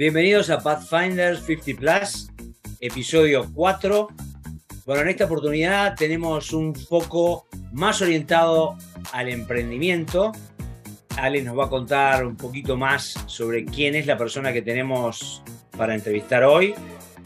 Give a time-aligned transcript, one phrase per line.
[0.00, 2.30] Bienvenidos a Pathfinders 50 Plus,
[2.80, 4.08] episodio 4.
[4.86, 8.78] Bueno, en esta oportunidad tenemos un foco más orientado
[9.12, 10.32] al emprendimiento.
[11.18, 15.42] Ale nos va a contar un poquito más sobre quién es la persona que tenemos
[15.76, 16.74] para entrevistar hoy,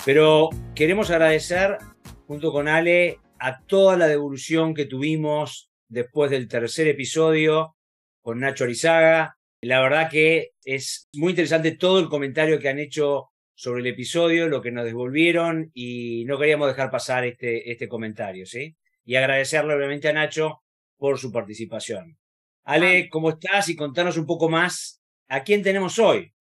[0.04, 1.78] pero queremos agradecer
[2.26, 7.76] junto con Ale a toda la devolución que tuvimos después del tercer episodio
[8.22, 13.30] con Nacho Arizaga, la verdad que es muy interesante todo el comentario que han hecho
[13.54, 18.46] sobre el episodio, lo que nos devolvieron y no queríamos dejar pasar este, este comentario,
[18.46, 18.76] ¿sí?
[19.04, 20.62] Y agradecerle obviamente a Nacho
[20.96, 22.18] por su participación.
[22.64, 23.68] Ale, ¿cómo estás?
[23.68, 26.32] Y contanos un poco más a quién tenemos hoy.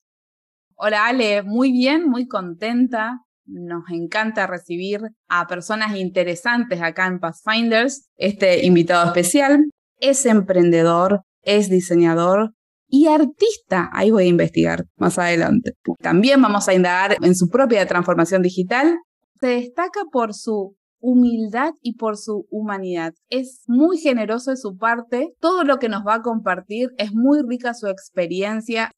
[0.76, 3.23] Hola Ale, muy bien, muy contenta.
[3.46, 8.08] Nos encanta recibir a personas interesantes acá en Pathfinders.
[8.16, 9.66] Este invitado especial
[10.00, 12.54] es emprendedor, es diseñador,
[12.96, 13.90] y artista.
[13.92, 15.74] Ahí voy a investigar más adelante.
[16.00, 19.00] También vamos a indagar en su propia transformación digital.
[19.42, 23.14] Se destaca por su humildad y por su humanidad.
[23.30, 25.34] Es muy generoso de su parte.
[25.40, 28.92] Todo lo que nos va a compartir es muy rica su experiencia.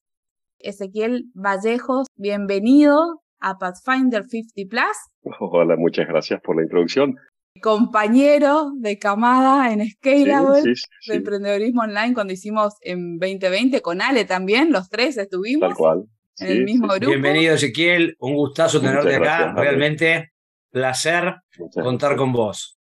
[0.59, 4.97] Ezequiel Vallejos, bienvenido a Pathfinder 50 Plus.
[5.39, 7.15] Hola, muchas gracias por la introducción
[7.61, 10.73] compañero de camada en Scalable,
[11.07, 15.69] de emprendedorismo online, cuando hicimos en 2020 con Ale también, los tres estuvimos.
[15.69, 16.03] Tal cual.
[16.37, 17.07] En el mismo grupo.
[17.07, 18.15] Bienvenido, Ezequiel.
[18.19, 19.53] Un gustazo tenerte acá.
[19.55, 20.31] Realmente
[20.69, 21.35] placer
[21.73, 22.77] contar con vos.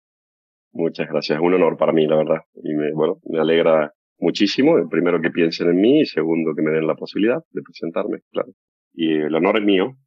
[0.73, 1.39] Muchas gracias.
[1.39, 2.41] Un honor para mí, la verdad.
[2.55, 4.89] Y me, bueno, me alegra muchísimo.
[4.89, 8.53] Primero que piensen en mí y segundo que me den la posibilidad de presentarme, claro.
[8.95, 9.99] Y el honor es mío.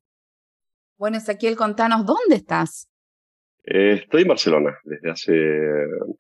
[0.98, 2.90] Bueno, Ezequiel, contanos, ¿dónde estás?
[3.66, 5.34] Eh, estoy en Barcelona desde hace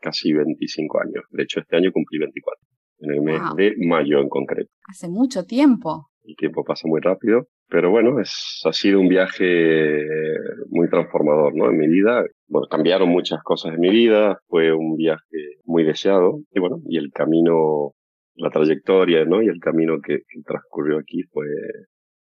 [0.01, 1.23] casi 25 años.
[1.29, 2.59] De hecho, este año cumplí 24,
[2.99, 4.69] en el mes de mayo en concreto.
[4.89, 6.09] Hace mucho tiempo.
[6.23, 10.03] El tiempo pasa muy rápido, pero bueno, es, ha sido un viaje
[10.67, 11.69] muy transformador ¿no?
[11.69, 12.25] en mi vida.
[12.47, 16.97] Bueno, cambiaron muchas cosas en mi vida, fue un viaje muy deseado y bueno, y
[16.97, 17.91] el camino,
[18.33, 19.41] la trayectoria ¿no?
[19.41, 21.45] y el camino que, que transcurrió aquí fue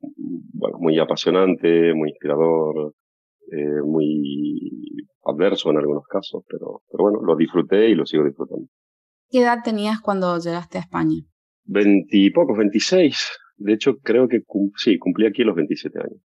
[0.02, 2.94] bueno, muy apasionante, muy inspirador,
[3.50, 8.66] eh, muy adverso en algunos casos, pero, pero bueno, lo disfruté y lo sigo disfrutando.
[9.30, 11.22] ¿Qué edad tenías cuando llegaste a España?
[11.64, 13.30] Veintipocos, veintiséis.
[13.56, 14.40] De hecho, creo que
[14.76, 16.20] sí, cumplí aquí los 27 años.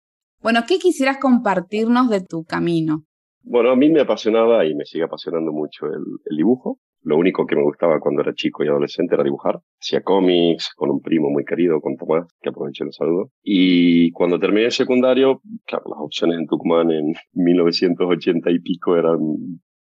[0.41, 3.05] Bueno, ¿qué quisieras compartirnos de tu camino?
[3.43, 6.79] Bueno, a mí me apasionaba y me sigue apasionando mucho el dibujo.
[7.05, 9.61] Lo único que me gustaba cuando era chico y adolescente era dibujar.
[9.81, 13.31] Hacía cómics con un primo muy querido, con Tomás, que aprovecho el saludo.
[13.43, 19.19] Y cuando terminé el secundario, claro, las opciones en Tucumán en 1980 y pico eran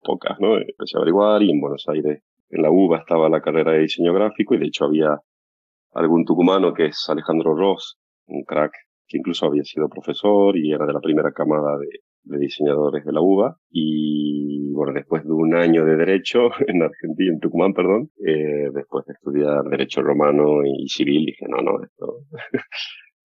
[0.01, 0.57] pocas, ¿no?
[0.57, 4.13] Empecé a averiguar y en Buenos Aires, en la UBA estaba la carrera de diseño
[4.13, 5.19] gráfico y de hecho había
[5.93, 7.97] algún tucumano que es Alejandro Ross,
[8.27, 8.71] un crack
[9.07, 11.87] que incluso había sido profesor y era de la primera camada de,
[12.27, 17.33] de diseñadores de la UBA y bueno, después de un año de Derecho en Argentina,
[17.33, 22.19] en Tucumán, perdón, eh, después de estudiar Derecho Romano y Civil, dije, no, no, esto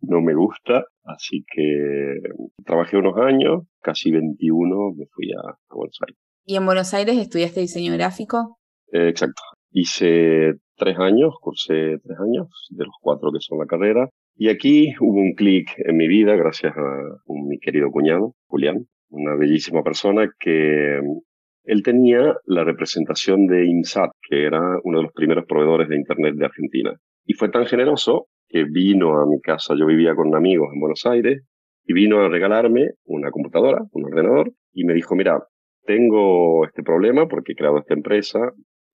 [0.03, 2.17] no me gusta, así que
[2.65, 6.19] trabajé unos años, casi 21, me fui a, Buenos Aires.
[6.45, 8.59] ¿Y en Buenos Aires estudiaste diseño gráfico?
[8.93, 9.43] Eh, exacto.
[9.71, 14.95] Hice tres años, cursé tres años, de los cuatro que son la carrera, y aquí
[15.01, 20.31] hubo un clic en mi vida gracias a mi querido cuñado, Julián, una bellísima persona
[20.39, 21.19] que mm,
[21.65, 26.35] él tenía la representación de INSAT, que era uno de los primeros proveedores de Internet
[26.37, 26.93] de Argentina.
[27.25, 31.07] Y fue tan generoso que vino a mi casa, yo vivía con amigos en Buenos
[31.07, 31.43] Aires,
[31.85, 35.43] y vino a regalarme una computadora, un ordenador, y me dijo, mira,
[35.85, 38.39] tengo este problema porque he creado esta empresa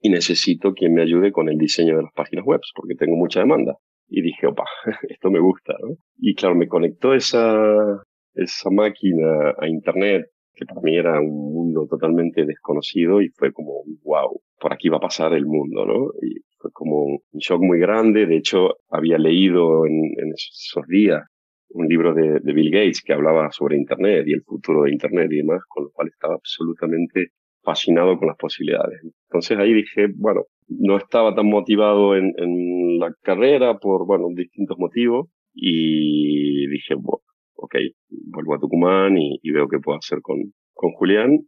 [0.00, 3.40] y necesito quien me ayude con el diseño de las páginas web, porque tengo mucha
[3.40, 3.76] demanda.
[4.08, 4.64] Y dije, opa,
[5.08, 5.74] esto me gusta.
[6.16, 8.02] Y claro, me conectó esa,
[8.34, 13.84] esa máquina a Internet, que para mí era un mundo totalmente desconocido y fue como,
[14.02, 16.10] wow, por aquí va a pasar el mundo, ¿no?
[16.20, 18.26] Y fue como un shock muy grande.
[18.26, 21.22] De hecho, había leído en, esos días
[21.70, 25.28] un libro de, de, Bill Gates que hablaba sobre Internet y el futuro de Internet
[25.30, 27.32] y demás, con lo cual estaba absolutamente
[27.68, 29.00] fascinado con las posibilidades.
[29.28, 34.78] Entonces ahí dije, bueno, no estaba tan motivado en, en la carrera por, bueno, distintos
[34.78, 37.22] motivos y dije, bueno,
[37.56, 37.74] ok,
[38.08, 40.38] vuelvo a Tucumán y, veo qué puedo hacer con,
[40.72, 41.40] con Julián.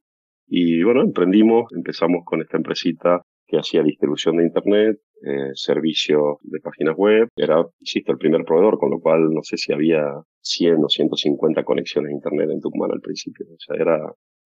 [0.47, 6.61] Y bueno, emprendimos, empezamos con esta empresita que hacía distribución de Internet, eh, servicios de
[6.61, 7.29] páginas web.
[7.37, 10.05] Era, insisto, el primer proveedor, con lo cual no sé si había
[10.43, 13.47] 100 o 150 conexiones a Internet en Tucumán al principio.
[13.47, 13.99] O sea, era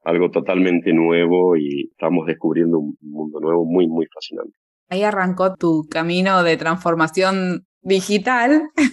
[0.05, 4.57] algo totalmente nuevo y estamos descubriendo un mundo nuevo muy, muy fascinante.
[4.89, 8.63] Ahí arrancó tu camino de transformación digital.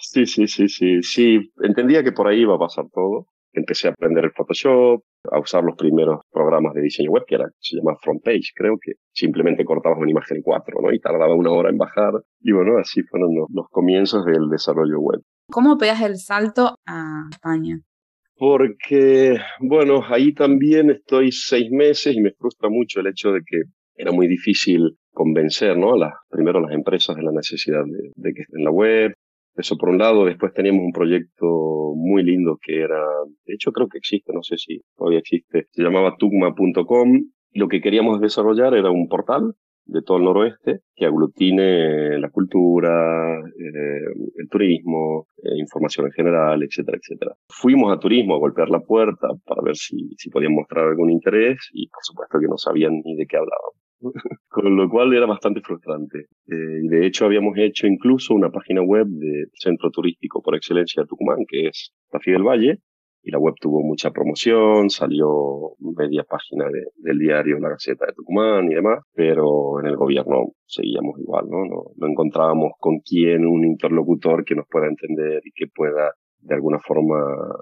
[0.00, 1.52] Sí, sí, sí, sí, sí, sí.
[1.62, 3.26] Entendía que por ahí iba a pasar todo.
[3.52, 7.46] Empecé a aprender el Photoshop, a usar los primeros programas de diseño web, que era,
[7.58, 10.92] se llama Frontpage, creo que simplemente cortabas una imagen en cuatro, ¿no?
[10.92, 12.12] Y tardaba una hora en bajar.
[12.40, 15.20] Y bueno, así fueron los, comienzos del desarrollo web.
[15.50, 17.80] ¿Cómo pegas el salto a España?
[18.40, 23.64] Porque, bueno, ahí también estoy seis meses y me frustra mucho el hecho de que
[23.94, 25.92] era muy difícil convencer, ¿no?
[25.92, 29.12] A las, primero las empresas de la necesidad de, de que estén en la web,
[29.56, 33.04] eso por un lado, después teníamos un proyecto muy lindo que era,
[33.44, 37.20] de hecho creo que existe, no sé si todavía existe, se llamaba tugma.com.
[37.52, 39.52] Lo que queríamos desarrollar era un portal
[39.90, 46.62] de todo el noroeste que aglutine la cultura, eh, el turismo, eh, información en general,
[46.62, 47.34] etcétera, etcétera.
[47.48, 51.58] Fuimos a turismo a golpear la puerta para ver si, si podían mostrar algún interés
[51.72, 53.80] y por supuesto que no sabían ni de qué hablábamos.
[54.48, 56.26] Con lo cual era bastante frustrante.
[56.46, 61.08] Eh, de hecho habíamos hecho incluso una página web del centro turístico por excelencia de
[61.08, 62.78] Tucumán, que es Tafí del Valle,
[63.22, 68.70] y la web tuvo mucha promoción, salió media página del diario La Gaceta de Tucumán
[68.70, 71.64] y demás, pero en el gobierno seguíamos igual, ¿no?
[71.66, 76.54] No, no encontrábamos con quién un interlocutor que nos pueda entender y que pueda de
[76.54, 77.16] alguna forma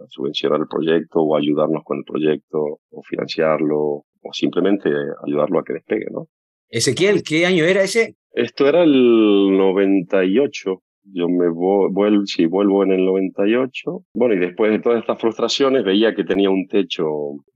[0.09, 4.89] subvencionar el proyecto o ayudarnos con el proyecto o financiarlo o simplemente
[5.27, 6.29] ayudarlo a que despegue, ¿no?
[6.69, 8.17] Ezequiel, ¿qué año era ese?
[8.33, 10.83] Esto era el 98.
[11.13, 14.05] Yo me vuelvo, sí, vuelvo en el 98.
[14.15, 17.07] Bueno, y después de todas estas frustraciones veía que tenía un techo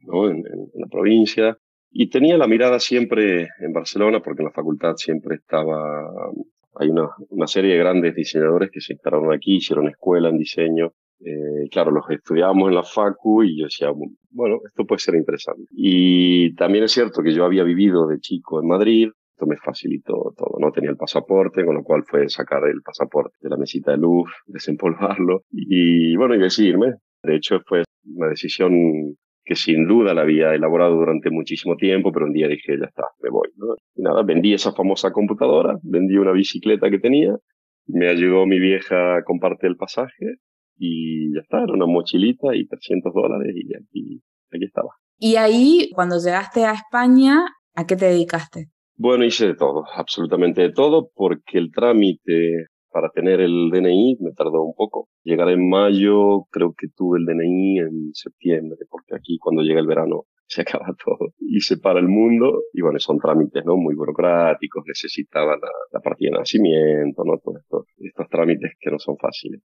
[0.00, 0.28] ¿no?
[0.28, 0.42] en,
[0.74, 1.56] la provincia
[1.90, 6.08] y tenía la mirada siempre en Barcelona porque en la facultad siempre estaba...
[6.74, 10.92] Hay una, una serie de grandes diseñadores que se instalaron aquí, hicieron escuela en diseño
[11.24, 13.88] eh, claro, los estudiábamos en la Facu y yo decía,
[14.30, 15.64] bueno, esto puede ser interesante.
[15.70, 20.32] Y también es cierto que yo había vivido de chico en Madrid, esto me facilitó
[20.36, 20.70] todo, ¿no?
[20.72, 24.30] Tenía el pasaporte, con lo cual fue sacar el pasaporte de la mesita de luz,
[24.46, 26.94] desempolvarlo y, bueno, y decidirme.
[27.22, 32.26] De hecho, fue una decisión que sin duda la había elaborado durante muchísimo tiempo, pero
[32.26, 33.48] un día dije, ya está, me voy.
[33.94, 37.36] Y nada, vendí esa famosa computadora, vendí una bicicleta que tenía,
[37.86, 40.36] me ayudó mi vieja a compartir el pasaje
[40.76, 44.90] y ya está, era una mochilita y 300 dólares y aquí, aquí estaba.
[45.18, 47.44] Y ahí, cuando llegaste a España,
[47.74, 48.71] ¿a qué te dedicaste?
[48.96, 54.32] Bueno, hice de todo, absolutamente de todo, porque el trámite para tener el DNI me
[54.32, 55.08] tardó un poco.
[55.24, 59.86] Llegar en mayo, creo que tuve el DNI en septiembre, porque aquí cuando llega el
[59.86, 62.62] verano se acaba todo y se para el mundo.
[62.72, 63.76] Y bueno, son trámites, ¿no?
[63.76, 67.38] Muy burocráticos, necesitaba la, la partida de nacimiento, ¿no?
[67.42, 69.62] Todos estos, estos trámites que no son fáciles.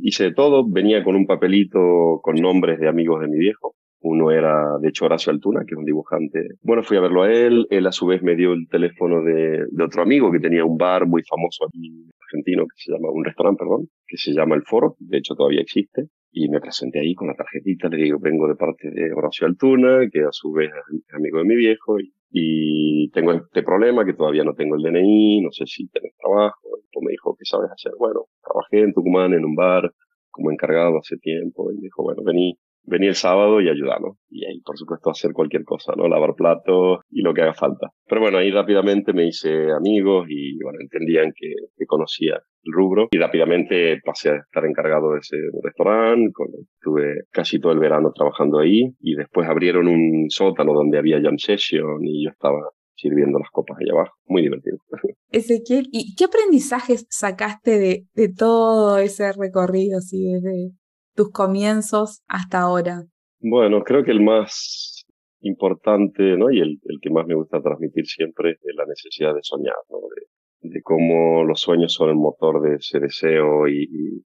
[0.00, 3.76] Hice de todo, venía con un papelito con nombres de amigos de mi viejo.
[4.04, 6.46] Uno era, de hecho, Horacio Altuna, que es un dibujante.
[6.60, 7.66] Bueno, fui a verlo a él.
[7.70, 11.06] Él, a su vez, me dio el teléfono de, otro amigo que tenía un bar
[11.06, 14.96] muy famoso aquí argentino, que se llama, un restaurante, perdón, que se llama El Foro.
[14.98, 16.08] De hecho, todavía existe.
[16.30, 17.88] Y me presenté ahí con la tarjetita.
[17.88, 21.44] Le digo, vengo de parte de Horacio Altuna, que a su vez es amigo de
[21.44, 21.98] mi viejo.
[21.98, 26.12] Y, y tengo este problema que todavía no tengo el DNI, no sé si tenés
[26.18, 26.60] trabajo.
[26.92, 27.92] Pues me dijo, ¿qué sabes hacer?
[27.98, 29.90] Bueno, trabajé en Tucumán en un bar
[30.30, 34.16] como encargado hace tiempo y me dijo, bueno, vení, vení el sábado y ayudarnos.
[34.28, 36.08] Y ahí, por supuesto, hacer cualquier cosa, ¿no?
[36.08, 37.90] Lavar platos y lo que haga falta.
[38.06, 43.08] Pero bueno, ahí rápidamente me hice amigos y, bueno, entendían que, que conocía el rubro
[43.10, 46.32] y rápidamente pasé a estar encargado de ese restaurante.
[46.78, 51.38] Estuve casi todo el verano trabajando ahí y después abrieron un sótano donde había jam
[51.38, 52.58] session y yo estaba
[52.96, 54.14] sirviendo las copas allá abajo.
[54.26, 54.78] Muy divertido.
[55.30, 60.70] Ezequiel, ¿y qué aprendizajes sacaste de, de todo ese recorrido, así desde
[61.14, 63.04] tus comienzos hasta ahora?
[63.40, 65.04] Bueno, creo que el más
[65.40, 66.50] importante, ¿no?
[66.50, 69.98] Y el, que más me gusta transmitir siempre es la necesidad de soñar, ¿no?
[70.62, 74.24] De, cómo los sueños son el motor de ese deseo y,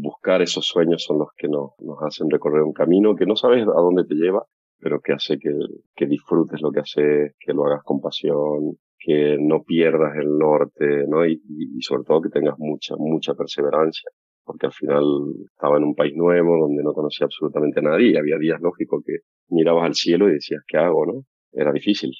[0.00, 1.72] buscar esos sueños son los que nos,
[2.06, 4.44] hacen recorrer un camino que no sabes a dónde te lleva,
[4.78, 5.50] pero que hace que,
[5.94, 11.06] que disfrutes lo que haces, que lo hagas con pasión, que no pierdas el norte,
[11.06, 11.26] ¿no?
[11.26, 14.10] Y, y, sobre todo que tengas mucha, mucha perseverancia,
[14.46, 15.04] porque al final
[15.44, 19.02] estaba en un país nuevo donde no conocía absolutamente a nadie y había días lógicos
[19.04, 21.24] que mirabas al cielo y decías, ¿qué hago, no?
[21.52, 22.12] Era difícil.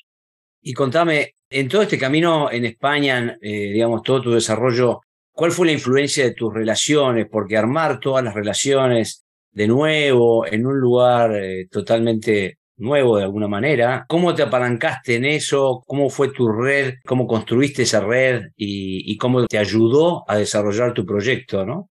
[0.61, 5.01] Y contame, en todo este camino en España, eh, digamos, todo tu desarrollo,
[5.33, 7.29] ¿cuál fue la influencia de tus relaciones?
[7.31, 13.49] Porque armar todas las relaciones de nuevo en un lugar eh, totalmente nuevo de alguna
[13.49, 14.05] manera.
[14.09, 15.83] ¿Cómo te apalancaste en eso?
[15.87, 16.95] ¿Cómo fue tu red?
[17.07, 18.49] ¿Cómo construiste esa red?
[18.57, 21.89] ¿Y, y cómo te ayudó a desarrollar tu proyecto, no?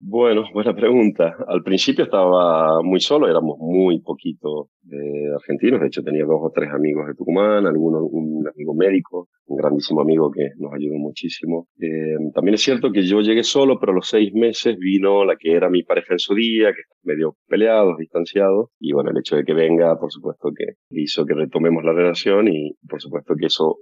[0.00, 1.36] Bueno, buena pregunta.
[1.48, 5.80] Al principio estaba muy solo, éramos muy poquitos eh, argentinos.
[5.80, 10.00] De hecho, tenía dos o tres amigos de Tucumán, algunos, un amigo médico, un grandísimo
[10.00, 11.66] amigo que nos ayudó muchísimo.
[11.80, 15.34] Eh, también es cierto que yo llegué solo, pero a los seis meses vino la
[15.36, 18.70] que era mi pareja en su día, que medio peleados, distanciados.
[18.78, 22.46] Y bueno, el hecho de que venga, por supuesto que hizo que retomemos la relación
[22.46, 23.78] y por supuesto que eso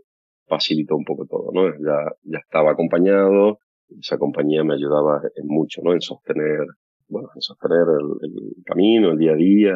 [0.46, 1.68] facilitó un poco todo, ¿no?
[1.72, 3.58] Ya, ya estaba acompañado,
[3.98, 5.92] esa compañía me ayudaba mucho, ¿no?
[5.92, 6.66] En sostener,
[7.08, 7.86] bueno, en sostener
[8.22, 9.74] el, camino, el día a día,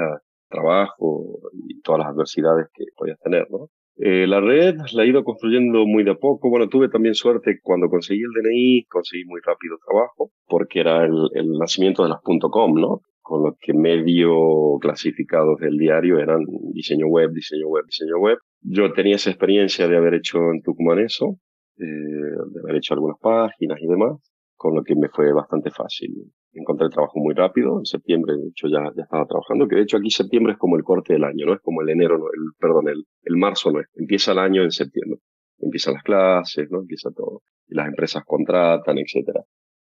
[0.48, 1.38] trabajo
[1.68, 3.68] y todas las adversidades que podías tener, ¿no?
[4.02, 6.48] Eh, la red la he ido construyendo muy de a poco.
[6.48, 11.50] Bueno, tuve también suerte cuando conseguí el DNI, conseguí muy rápido trabajo, porque era el,
[11.58, 13.02] nacimiento de las .com, ¿no?
[13.20, 16.40] Con los que medio clasificados del diario eran
[16.72, 18.38] diseño web, diseño web, diseño web.
[18.62, 21.36] Yo tenía esa experiencia de haber hecho en Tucumán eso,
[21.80, 24.18] eh, de haber hecho algunas páginas y demás,
[24.56, 26.10] con lo que me fue bastante fácil.
[26.52, 29.82] Encontré el trabajo muy rápido, en septiembre de hecho ya, ya estaba trabajando, que de
[29.82, 31.54] hecho aquí septiembre es como el corte del año, ¿no?
[31.54, 34.62] Es como el enero, no, el, perdón, el, el marzo no es, empieza el año
[34.62, 35.20] en septiembre,
[35.58, 36.80] empiezan las clases, ¿no?
[36.80, 39.42] Empieza todo, y las empresas contratan, etcétera.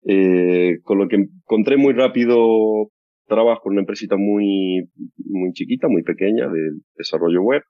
[0.09, 2.89] Eh, con lo que encontré muy rápido
[3.27, 4.89] trabajo en una empresita muy,
[5.19, 7.63] muy chiquita, muy pequeña de desarrollo web,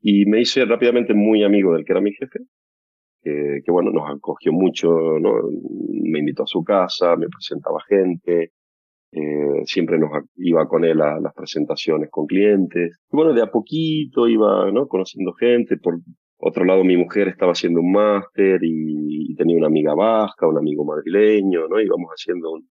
[0.00, 2.38] y me hice rápidamente muy amigo del que era mi jefe,
[3.64, 5.34] que, bueno, nos acogió mucho, ¿no?
[6.02, 8.52] Me invitó a su casa, me presentaba gente,
[9.12, 12.98] eh, siempre nos iba con él a las presentaciones con clientes.
[13.10, 14.86] Y bueno, de a poquito iba, ¿no?
[14.86, 15.76] Conociendo gente.
[15.78, 16.00] Por
[16.38, 20.84] otro lado, mi mujer estaba haciendo un máster y, tenía una amiga vasca, un amigo
[20.84, 21.78] madrileño, ¿no?
[21.78, 22.68] Íbamos haciendo un,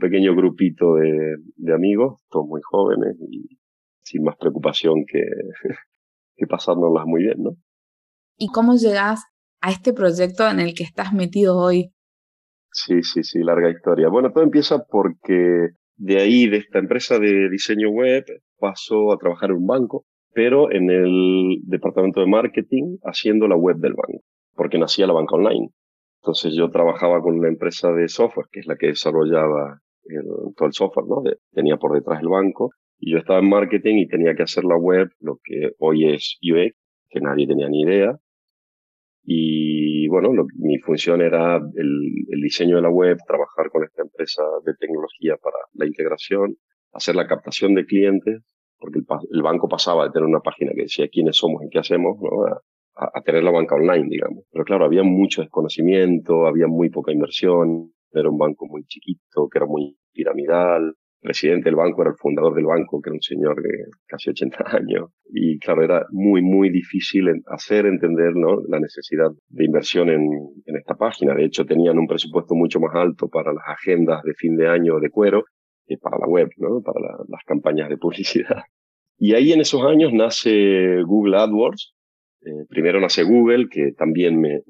[0.00, 3.56] pequeño grupito de, de, amigos, todos muy jóvenes y
[4.02, 5.20] sin más preocupación que,
[6.36, 7.50] que pasárnoslas muy bien, ¿no?
[8.38, 9.24] ¿Y cómo llegas
[9.60, 11.92] a este proyecto en el que estás metido hoy?
[12.70, 14.08] Sí, sí, sí, larga historia.
[14.08, 18.24] Bueno, todo empieza porque de ahí, de esta empresa de diseño web,
[18.58, 23.76] pasó a trabajar en un banco, pero en el departamento de marketing haciendo la web
[23.76, 24.22] del banco,
[24.54, 25.70] porque nacía la banca online.
[26.20, 29.80] Entonces yo trabajaba con una empresa de software, que es la que desarrollaba
[30.56, 31.22] todo el software, ¿no?
[31.52, 34.76] tenía por detrás el banco, y yo estaba en marketing y tenía que hacer la
[34.76, 36.76] web, lo que hoy es UX,
[37.08, 38.18] que nadie tenía ni idea,
[39.28, 44.72] y bueno, mi función era el, diseño de la web, trabajar con esta empresa de
[44.74, 46.56] tecnología para la integración,
[46.92, 48.40] hacer la captación de clientes,
[48.78, 49.00] porque
[49.32, 52.16] el, banco pasaba de tener una página que decía quiénes somos y qué hacemos,
[52.94, 54.44] a, tener la banca online, digamos.
[54.52, 59.58] Pero claro, había mucho desconocimiento, había muy poca inversión, era un banco muy chiquito, que
[59.58, 60.94] era muy piramidal,
[61.26, 64.56] presidente del banco era el fundador del banco, que era un señor de casi 80
[64.76, 65.10] años.
[65.32, 68.32] Y claro, era muy, muy difícil hacer entender
[68.68, 70.22] la necesidad de inversión en,
[70.64, 71.34] esta página.
[71.34, 75.00] De hecho, tenían un presupuesto mucho más alto para las agendas de fin de año
[75.00, 75.44] de cuero
[75.86, 76.48] que para la web,
[76.84, 78.62] para las campañas de publicidad.
[79.18, 81.94] Y ahí en esos años nace Google AdWords.
[82.42, 84.60] Eh, primero nace Google, que también me,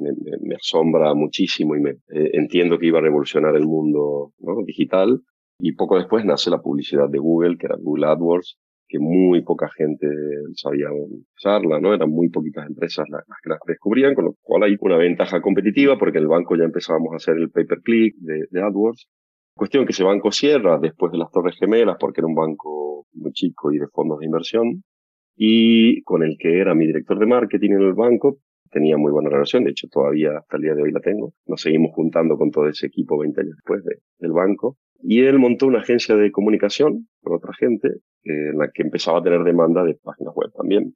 [0.57, 4.33] asombra muchísimo y me eh, entiendo que iba a revolucionar el mundo
[4.65, 5.21] digital.
[5.59, 8.59] Y poco después nace la publicidad de Google, que era Google AdWords,
[8.89, 10.07] que muy poca gente
[10.55, 10.89] sabía
[11.37, 11.95] usarla, ¿no?
[11.95, 15.99] Eran muy poquitas empresas las, que las descubrían, con lo cual hay una ventaja competitiva
[15.99, 19.09] porque el banco ya empezábamos a hacer el pay-per-click de, AdWords.
[19.55, 23.33] Cuestión que ese banco cierra después de las Torres Gemelas porque era un banco muy
[23.33, 24.83] chico y de fondos de inversión.
[25.35, 28.39] Y con el que era mi director de marketing en el banco,
[28.71, 31.33] tenía muy buena relación, de hecho todavía hasta el día de hoy la tengo.
[31.47, 34.77] Nos seguimos juntando con todo ese equipo 20 años después de, del banco.
[35.03, 39.19] Y él montó una agencia de comunicación con otra gente eh, en la que empezaba
[39.19, 40.95] a tener demanda de páginas web también.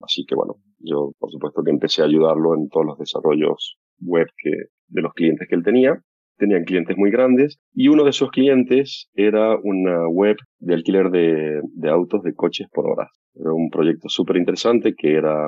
[0.00, 4.26] Así que bueno, yo por supuesto que empecé a ayudarlo en todos los desarrollos web
[4.36, 4.50] que,
[4.88, 6.00] de los clientes que él tenía.
[6.38, 11.60] Tenían clientes muy grandes y uno de esos clientes era una web de alquiler de,
[11.62, 13.10] de autos de coches por horas.
[13.34, 15.46] Era un proyecto súper interesante que era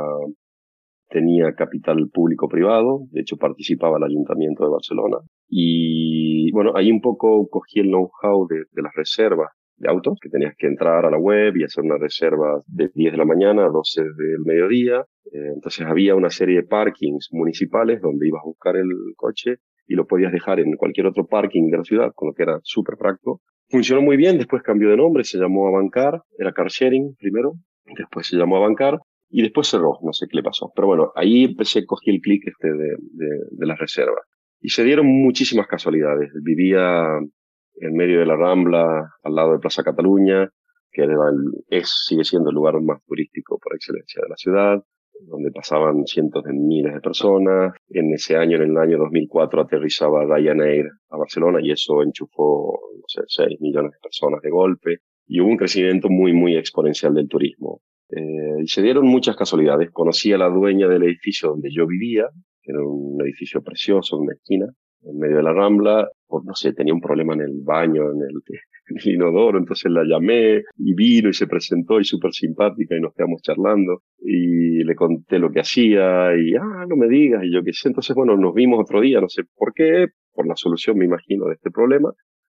[1.14, 5.18] tenía capital público-privado, de hecho participaba el Ayuntamiento de Barcelona.
[5.48, 10.56] Y bueno, ahí un poco cogí el know-how de, las reservas de autos, que tenías
[10.58, 13.68] que entrar a la web y hacer una reserva de 10 de la mañana a
[13.68, 15.04] 12 del mediodía.
[15.26, 19.94] Eh, entonces había una serie de parkings municipales donde ibas a buscar el coche y
[19.94, 22.96] lo podías dejar en cualquier otro parking de la ciudad, con lo que era súper
[22.96, 23.40] práctico.
[23.68, 27.52] Funcionó muy bien, después cambió de nombre, se llamó Avancar, era car sharing primero,
[27.96, 28.98] después se llamó Avancar
[29.36, 30.70] y después cerró, no sé qué le pasó.
[30.76, 34.24] Pero bueno, ahí empecé, cogí el clic este de, de, de las reservas.
[34.60, 36.30] Y se dieron muchísimas casualidades.
[36.40, 37.04] Vivía
[37.80, 40.48] en medio de la Rambla, al lado de Plaza Cataluña,
[40.92, 41.04] que
[41.68, 44.84] es, sigue siendo el lugar más turístico por excelencia de la ciudad,
[45.26, 47.74] donde pasaban cientos de miles de personas.
[47.88, 53.04] En ese año, en el año 2004, aterrizaba Ryanair a Barcelona y eso enchufó no
[53.08, 57.28] sé, 6 millones de personas de golpe, y hubo un crecimiento muy, muy exponencial del
[57.28, 57.80] turismo.
[58.10, 59.90] Eh, y se dieron muchas casualidades.
[59.90, 62.28] Conocí a la dueña del edificio donde yo vivía,
[62.62, 64.66] que era un edificio precioso una esquina,
[65.02, 68.22] en medio de la Rambla, por, no sé, tenía un problema en el baño, en
[68.22, 68.42] el,
[68.88, 73.00] en el inodoro, entonces la llamé y vino y se presentó y súper simpática y
[73.00, 77.52] nos quedamos charlando y le conté lo que hacía y, ah, no me digas, y
[77.52, 77.88] yo qué sé.
[77.88, 81.46] Entonces, bueno, nos vimos otro día, no sé por qué, por la solución, me imagino,
[81.46, 82.12] de este problema.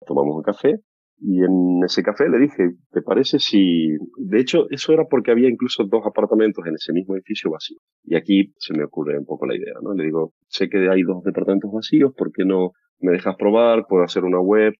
[0.06, 0.78] Tomamos un café
[1.20, 3.96] y en ese café le dije, ¿te parece si...?
[4.16, 7.80] De hecho, eso era porque había incluso dos apartamentos en ese mismo edificio vacíos.
[8.04, 9.94] Y aquí se me ocurre un poco la idea, ¿no?
[9.94, 13.86] Le digo, sé que hay dos departamentos vacíos, ¿por qué no me dejas probar?
[13.88, 14.74] Puedo hacer una web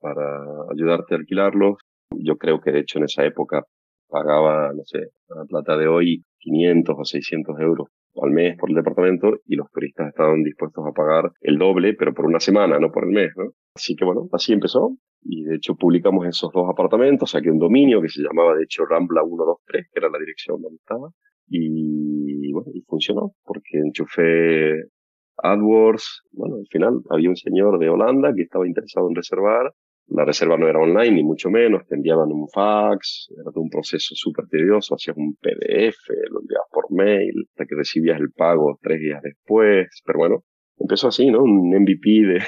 [0.00, 0.40] para
[0.72, 1.76] ayudarte a alquilarlos.
[2.10, 3.64] Yo creo que de hecho en esa época
[4.08, 7.88] pagaba, no sé, la plata de hoy 500 o 600 euros
[8.20, 12.12] al mes por el departamento y los turistas estaban dispuestos a pagar el doble, pero
[12.12, 13.52] por una semana, no por el mes, ¿no?
[13.74, 14.96] Así que bueno, así empezó.
[15.24, 18.84] Y de hecho publicamos esos dos apartamentos, saqué un dominio que se llamaba de hecho
[18.84, 21.10] Rambla 123, que era la dirección donde estaba.
[21.48, 24.88] Y bueno, y funcionó porque enchufé
[25.36, 29.72] AdWords, bueno, al final había un señor de Holanda que estaba interesado en reservar
[30.08, 33.70] la reserva no era online, ni mucho menos, te enviaban un fax, era todo un
[33.70, 38.78] proceso súper tedioso, hacías un PDF, lo enviabas por mail, hasta que recibías el pago
[38.82, 40.44] tres días después, pero bueno,
[40.78, 41.42] empezó así, ¿no?
[41.42, 42.42] Un MVP de...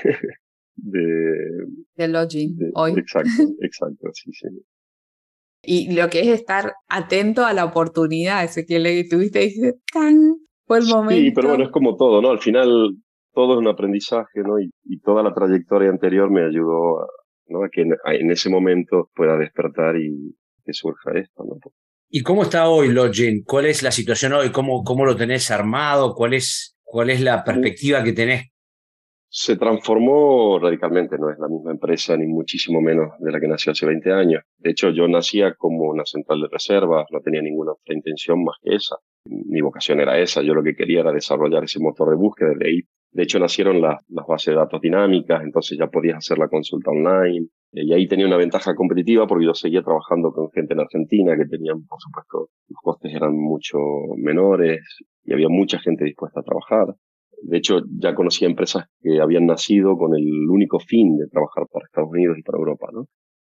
[0.76, 1.06] de,
[1.96, 2.92] de login, hoy.
[2.96, 3.30] Exacto,
[3.60, 4.48] exacto, sí, sí.
[5.66, 10.36] Y lo que es estar atento a la oportunidad, ese que le tuviste, dice, ¡tan!
[10.66, 11.14] Fue el momento.
[11.14, 12.30] Sí, pero bueno, es como todo, ¿no?
[12.30, 12.96] Al final
[13.32, 14.58] todo es un aprendizaje, ¿no?
[14.60, 17.06] Y, y toda la trayectoria anterior me ayudó a,
[17.46, 17.60] ¿no?
[17.70, 21.44] que en, ese momento pueda despertar y que surja esto.
[21.44, 21.58] ¿no?
[22.08, 23.42] ¿Y cómo está hoy Login?
[23.44, 24.50] ¿Cuál es la situación hoy?
[24.52, 26.14] ¿Cómo, cómo lo tenés armado?
[26.14, 28.50] ¿Cuál es, ¿Cuál es la perspectiva que tenés?
[29.28, 33.72] Se transformó radicalmente, no es la misma empresa ni muchísimo menos de la que nació
[33.72, 34.44] hace 20 años.
[34.58, 38.56] De hecho, yo nacía como una central de reservas, no tenía ninguna otra intención más
[38.62, 38.94] que esa.
[39.26, 42.68] Mi vocación era esa, yo lo que quería era desarrollar ese motor de búsqueda, de
[42.68, 42.80] ahí
[43.14, 47.46] de hecho, nacieron las, bases de datos dinámicas, entonces ya podías hacer la consulta online.
[47.72, 51.36] Eh, y ahí tenía una ventaja competitiva porque yo seguía trabajando con gente en Argentina
[51.36, 53.78] que tenían, por supuesto, los costes eran mucho
[54.16, 54.80] menores
[55.22, 56.96] y había mucha gente dispuesta a trabajar.
[57.40, 61.84] De hecho, ya conocía empresas que habían nacido con el único fin de trabajar para
[61.84, 63.06] Estados Unidos y para Europa, ¿no?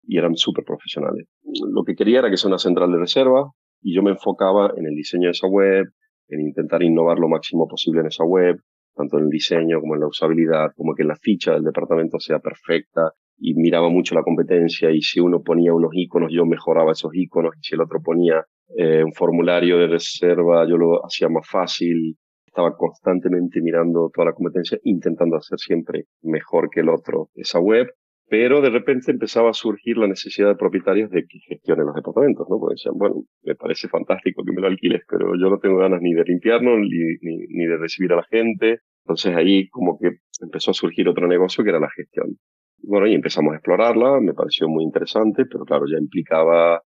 [0.08, 1.28] Y eran súper profesionales.
[1.72, 4.86] Lo que quería era que sea una central de reserva y yo me enfocaba en
[4.86, 5.88] el diseño de esa web,
[6.28, 8.58] en intentar innovar lo máximo posible en esa web,
[8.96, 12.40] tanto en el diseño como en la usabilidad, como que la ficha del departamento sea
[12.40, 17.12] perfecta y miraba mucho la competencia y si uno ponía unos iconos yo mejoraba esos
[17.14, 18.46] iconos si el otro ponía
[18.78, 22.18] eh, un formulario de reserva yo lo hacía más fácil.
[22.46, 27.88] Estaba constantemente mirando toda la competencia, intentando hacer siempre mejor que el otro esa web
[28.32, 32.48] pero de repente empezaba a surgir la necesidad de propietarios de que gestionen los departamentos,
[32.50, 32.60] ¿no?
[32.60, 36.02] Porque decían, bueno, me parece fantástico que me lo alquiles, pero yo no tengo ganas
[36.02, 36.88] ni de limpiarlo, ni,
[37.22, 38.80] ni, de recibir a la gente.
[39.04, 42.38] Entonces ahí como que empezó a surgir otro negocio que era la gestión.
[42.78, 46.82] Bueno, y empezamos a explorarla, me pareció muy interesante, pero claro, ya implicaba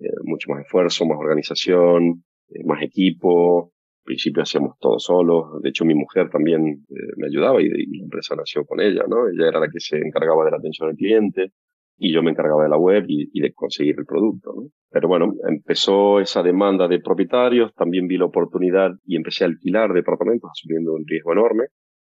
[0.00, 3.72] eh, mucho más esfuerzo, más organización, eh, más equipo,
[4.04, 5.60] principio hacíamos todo solos.
[5.62, 9.28] De hecho, mi mujer también eh, me ayudaba y, la empresa nació con ella, ¿no?
[9.28, 11.52] Ella era la que se encargaba de la atención al cliente
[11.96, 14.68] y yo me encargaba de la web y, de conseguir el producto, ¿no?
[14.90, 19.92] Pero bueno, empezó esa demanda de propietarios, también vi la oportunidad y empecé a alquilar
[19.92, 21.64] departamentos, asumiendo un riesgo enorme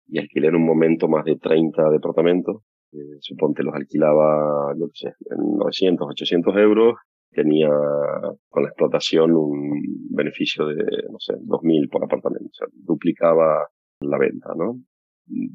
[0.06, 2.62] y alquilé en un momento más de 30 departamentos.
[2.92, 6.94] Eh, suponte los alquilaba, no sé, en 900, 800 euros
[7.31, 7.69] tenía
[8.49, 13.69] con la explotación un beneficio de, no sé, 2.000 por apartamento, o sea, duplicaba
[14.01, 14.81] la venta, ¿no?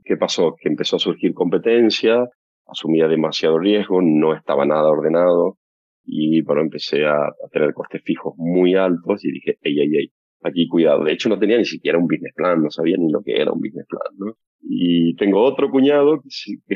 [0.04, 0.56] ¿Qué pasó?
[0.60, 2.28] Que empezó a surgir competencia,
[2.68, 5.58] asumía demasiado riesgo, no estaba nada ordenado
[6.04, 10.12] y bueno, empecé a, tener costes fijos muy altos y dije, ey, ey, ey,
[10.44, 11.04] aquí cuidado.
[11.04, 13.52] De hecho, no tenía ni siquiera un business plan, no sabía ni lo que era
[13.52, 14.34] un business plan, ¿no?
[14.62, 16.66] Y tengo otro cuñado que,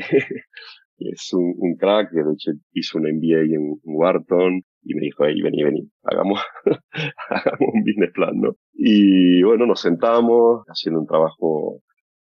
[0.96, 5.00] que es un, un, crack, que de hecho hizo un MBA en Wharton, y me
[5.02, 6.40] dijo, hey, vení, vení, hagamos,
[7.28, 8.52] hagamos un business plan, ¿no?
[8.72, 11.80] Y bueno, nos sentamos haciendo un trabajo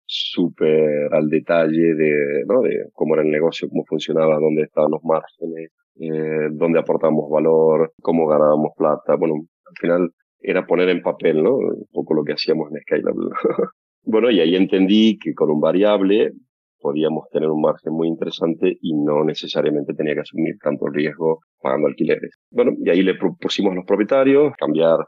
[0.06, 2.62] súper al detalle de, ¿no?
[2.62, 7.94] de cómo era el negocio, cómo funcionaba, dónde estaban los márgenes, eh, dónde aportábamos valor,
[8.02, 9.16] cómo ganábamos plata.
[9.16, 11.56] Bueno, al final era poner en papel, ¿no?
[11.56, 13.30] Un poco lo que hacíamos en Scalable.
[14.04, 16.34] bueno, y ahí entendí que con un variable
[16.80, 21.88] podíamos tener un margen muy interesante y no necesariamente tenía que asumir tanto riesgo pagando
[21.88, 22.32] alquileres.
[22.52, 25.00] Bueno, y ahí le propusimos a los propietarios cambiar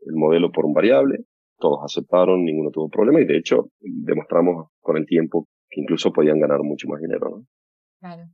[0.00, 1.18] el modelo por un variable.
[1.58, 6.40] Todos aceptaron, ninguno tuvo problema y de hecho demostramos con el tiempo que incluso podían
[6.40, 7.30] ganar mucho más dinero.
[7.30, 7.44] ¿no?
[8.00, 8.24] Claro.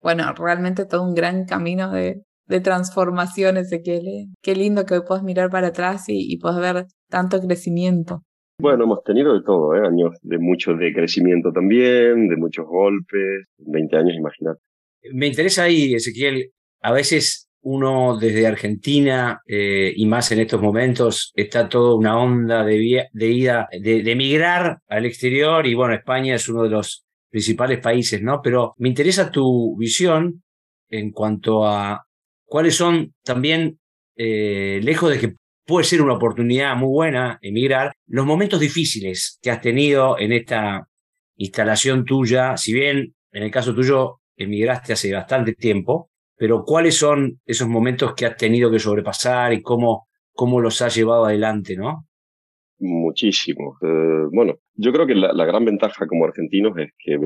[0.00, 4.06] Bueno, realmente todo un gran camino de, de transformación, Ezequiel.
[4.06, 4.26] ¿eh?
[4.40, 8.22] Qué lindo que hoy puedas mirar para atrás y, y puedas ver tanto crecimiento.
[8.58, 9.86] Bueno, hemos tenido de todo, ¿eh?
[9.86, 14.60] años de mucho de crecimiento también, de muchos golpes, 20 años, imagínate.
[15.12, 21.32] Me interesa ahí, Ezequiel, a veces uno desde Argentina eh, y más en estos momentos
[21.34, 26.34] está toda una onda de, de ida, de, de emigrar al exterior y bueno, España
[26.36, 28.40] es uno de los principales países, ¿no?
[28.42, 30.42] Pero me interesa tu visión
[30.88, 32.06] en cuanto a
[32.46, 33.78] cuáles son también,
[34.16, 35.34] eh, lejos de que
[35.66, 40.88] puede ser una oportunidad muy buena emigrar, los momentos difíciles que has tenido en esta
[41.36, 47.40] instalación tuya, si bien en el caso tuyo emigraste hace bastante tiempo, pero cuáles son
[47.44, 52.06] esos momentos que has tenido que sobrepasar y cómo, cómo los has llevado adelante, ¿no?
[52.78, 53.78] Muchísimo.
[53.82, 57.18] Eh, bueno, yo creo que la, la, gran ventaja como argentinos es que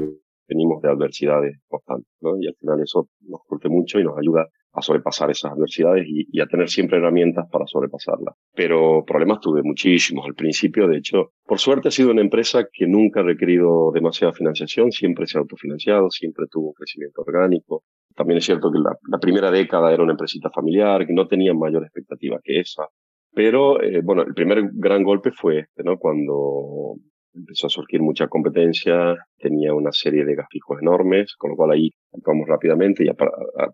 [0.50, 2.36] venimos de adversidades constantes, ¿no?
[2.40, 6.26] Y al final eso nos curte mucho y nos ayuda a sobrepasar esas adversidades y,
[6.30, 8.34] y, a tener siempre herramientas para sobrepasarlas.
[8.54, 10.86] Pero problemas tuve muchísimos al principio.
[10.86, 15.26] De hecho, por suerte ha sido una empresa que nunca ha requerido demasiada financiación, siempre
[15.26, 17.82] se ha autofinanciado, siempre tuvo un crecimiento orgánico.
[18.14, 21.54] También es cierto que la, la primera década era una empresita familiar, que no tenía
[21.54, 22.84] mayor expectativa que esa.
[23.32, 25.98] Pero, eh, bueno, el primer gran golpe fue este, ¿no?
[25.98, 26.96] Cuando
[27.34, 31.90] empezó a surgir mucha competencia, tenía una serie de gastos enormes, con lo cual ahí
[32.12, 33.14] actuamos rápidamente y a,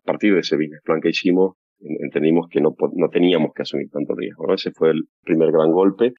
[0.05, 4.15] partir de ese business plan que hicimos, entendimos que no, no teníamos que asumir tanto
[4.15, 4.47] riesgo.
[4.47, 4.55] ¿no?
[4.55, 6.13] Ese fue el primer gran golpe.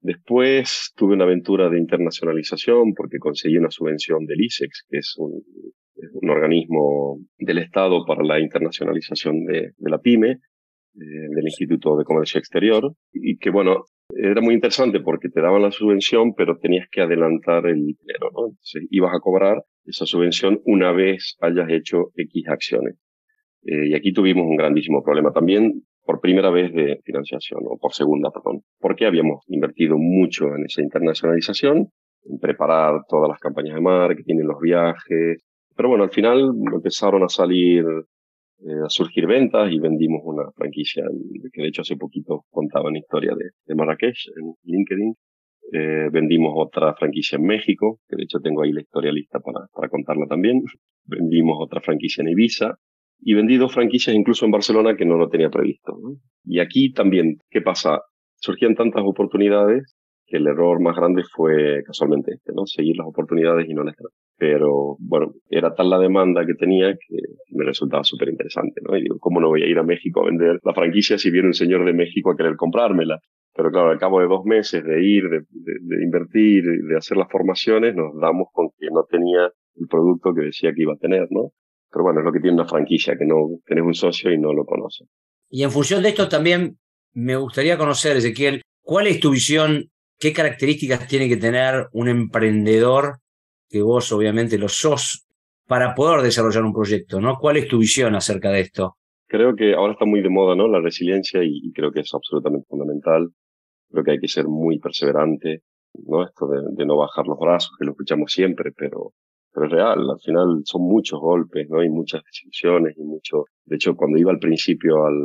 [0.00, 5.42] Después tuve una aventura de internacionalización porque conseguí una subvención del ISEX, que es un,
[6.28, 10.38] organismo del Estado para la internacionalización de, la pyme,
[10.94, 15.70] del Instituto de Comercio Exterior, y que bueno, era muy interesante porque te daban la
[15.70, 18.48] subvención, pero tenías que adelantar el dinero, ¿no?
[18.48, 22.96] Entonces ibas a cobrar esa subvención una vez hayas hecho X acciones.
[23.64, 27.92] Eh, y aquí tuvimos un grandísimo problema también por primera vez de financiación, o por
[27.92, 31.88] segunda, perdón, porque habíamos invertido mucho en esa internacionalización,
[32.24, 35.42] en preparar todas las campañas de marketing, en los viajes,
[35.76, 37.84] pero bueno, al final empezaron a salir
[38.64, 41.04] eh, a surgir ventas y vendimos una franquicia
[41.52, 45.14] que de hecho hace poquito contaba una historia de, de Marrakech en LinkedIn.
[45.72, 49.66] Eh, vendimos otra franquicia en México, que de hecho tengo ahí la historia lista para,
[49.72, 50.62] para contarla también.
[51.04, 52.76] Vendimos otra franquicia en Ibiza
[53.20, 55.96] y vendí dos franquicias incluso en Barcelona que no lo tenía previsto.
[56.44, 58.00] Y aquí también, ¿qué pasa?
[58.36, 59.96] Surgían tantas oportunidades
[60.26, 62.66] que el error más grande fue casualmente este, ¿no?
[62.66, 63.96] Seguir las oportunidades y no las
[64.38, 67.16] Pero bueno, era tal la demanda que tenía que
[67.50, 68.96] me resultaba súper interesante, ¿no?
[68.96, 71.48] Y digo, ¿cómo no voy a ir a México a vender la franquicia si viene
[71.48, 73.20] un señor de México a querer comprármela?
[73.54, 77.94] Pero claro, al cabo de dos meses de ir, de, invertir, de hacer las formaciones,
[77.94, 81.50] nos damos con que no tenía el producto que decía que iba a tener, ¿no?
[81.90, 84.54] Pero bueno, es lo que tiene una franquicia, que no tenés un socio y no
[84.54, 85.04] lo conoce.
[85.50, 86.78] Y en función de esto también
[87.12, 89.92] me gustaría conocer, Ezequiel, ¿cuál es tu visión
[90.22, 93.18] ¿Qué características tiene que tener un emprendedor,
[93.72, 95.26] que vos obviamente lo sos,
[95.66, 97.18] para poder desarrollar un proyecto?
[97.20, 97.38] ¿no?
[97.38, 98.96] ¿Cuál es tu visión acerca de esto?
[99.26, 100.68] Creo que ahora está muy de moda ¿no?
[100.68, 103.30] la resiliencia y, y creo que es absolutamente fundamental.
[103.90, 105.62] Creo que hay que ser muy perseverante,
[106.06, 106.24] ¿no?
[106.24, 109.12] Esto de, de no bajar los brazos, que lo escuchamos siempre, pero,
[109.52, 110.10] pero es real.
[110.10, 111.80] Al final son muchos golpes, ¿no?
[111.80, 113.44] Hay muchas decisiones y mucho.
[113.64, 115.16] De hecho, cuando iba al principio al,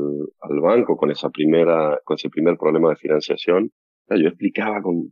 [0.42, 3.72] al banco con esa primera, con ese primer problema de financiación,
[4.10, 5.12] yo explicaba con,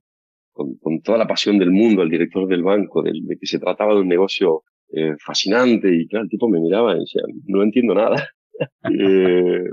[0.56, 3.60] con, con, toda la pasión del mundo al director del banco de, de que se
[3.60, 7.62] trataba de un negocio eh, fascinante y claro, el tipo me miraba y decía, no
[7.62, 8.30] entiendo nada.
[8.90, 9.64] eh,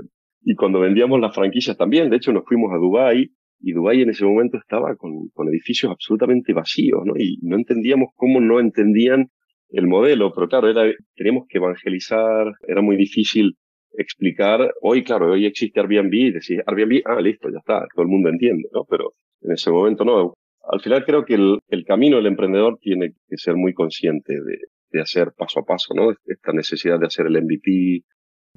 [0.41, 4.09] y cuando vendíamos las franquicias también, de hecho nos fuimos a Dubái y Dubái en
[4.09, 7.13] ese momento estaba con, con edificios absolutamente vacíos, ¿no?
[7.17, 9.29] Y no entendíamos cómo no entendían
[9.69, 13.53] el modelo, pero claro, era, teníamos que evangelizar, era muy difícil
[13.97, 18.09] explicar, hoy claro, hoy existe Airbnb y decir Airbnb, ah, listo, ya está, todo el
[18.09, 18.83] mundo entiende, ¿no?
[18.89, 20.33] Pero en ese momento no.
[20.63, 24.57] Al final creo que el, el camino del emprendedor tiene que ser muy consciente de,
[24.91, 26.11] de hacer paso a paso, ¿no?
[26.25, 28.03] Esta necesidad de hacer el MVP.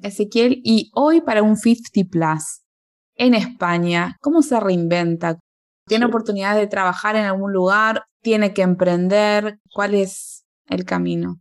[0.01, 2.63] Ezequiel, y hoy para un 50 Plus
[3.15, 5.39] en España, ¿cómo se reinventa?
[5.85, 6.09] ¿Tiene sí.
[6.09, 8.03] oportunidad de trabajar en algún lugar?
[8.21, 9.57] ¿Tiene que emprender?
[9.73, 11.37] ¿Cuál es el camino?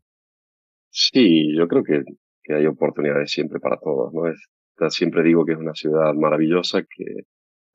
[0.90, 2.02] Sí, yo creo que
[2.46, 4.28] que hay oportunidades siempre para todos, ¿no?
[4.28, 4.38] Es,
[4.94, 7.24] siempre digo que es una ciudad maravillosa que,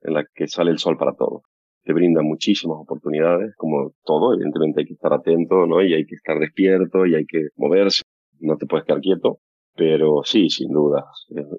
[0.00, 1.42] en la que sale el sol para todos.
[1.84, 5.82] Te brinda muchísimas oportunidades, como todo, evidentemente hay que estar atento, ¿no?
[5.82, 8.02] Y hay que estar despierto y hay que moverse,
[8.40, 9.38] no te puedes quedar quieto,
[9.74, 11.04] pero sí, sin duda,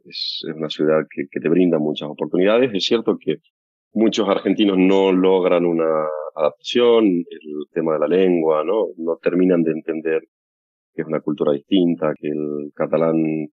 [0.06, 2.72] es, una ciudad que, que te brinda muchas oportunidades.
[2.74, 3.38] Es cierto que
[3.94, 8.88] muchos argentinos no logran una adaptación, el tema de la lengua, ¿no?
[8.98, 10.22] No terminan de entender
[10.94, 13.48] que es una cultura distinta, que el catalán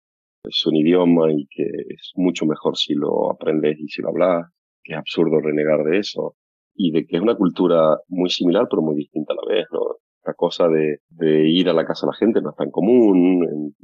[0.44, 4.50] es un idioma y que es mucho mejor si lo aprendes y si lo hablas,
[4.82, 6.34] que es absurdo renegar de eso,
[6.78, 9.80] y de que es una cultura muy similar pero muy distinta a la vez, ¿no?
[10.24, 13.74] La cosa de, de ir a la casa de la gente no es tan común,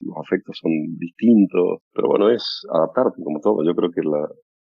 [0.00, 3.64] los afectos son distintos, pero bueno, es adaptarte como todo.
[3.64, 4.28] Yo creo que, la,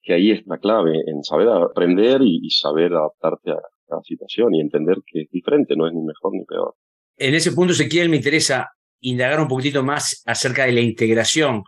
[0.02, 4.62] que ahí es la clave, en saber aprender y, saber adaptarte a cada situación y
[4.62, 6.76] entender que es diferente, no es ni mejor ni peor.
[7.18, 11.64] En ese punto, Ezequiel, me interesa indagar un poquito más acerca de la integración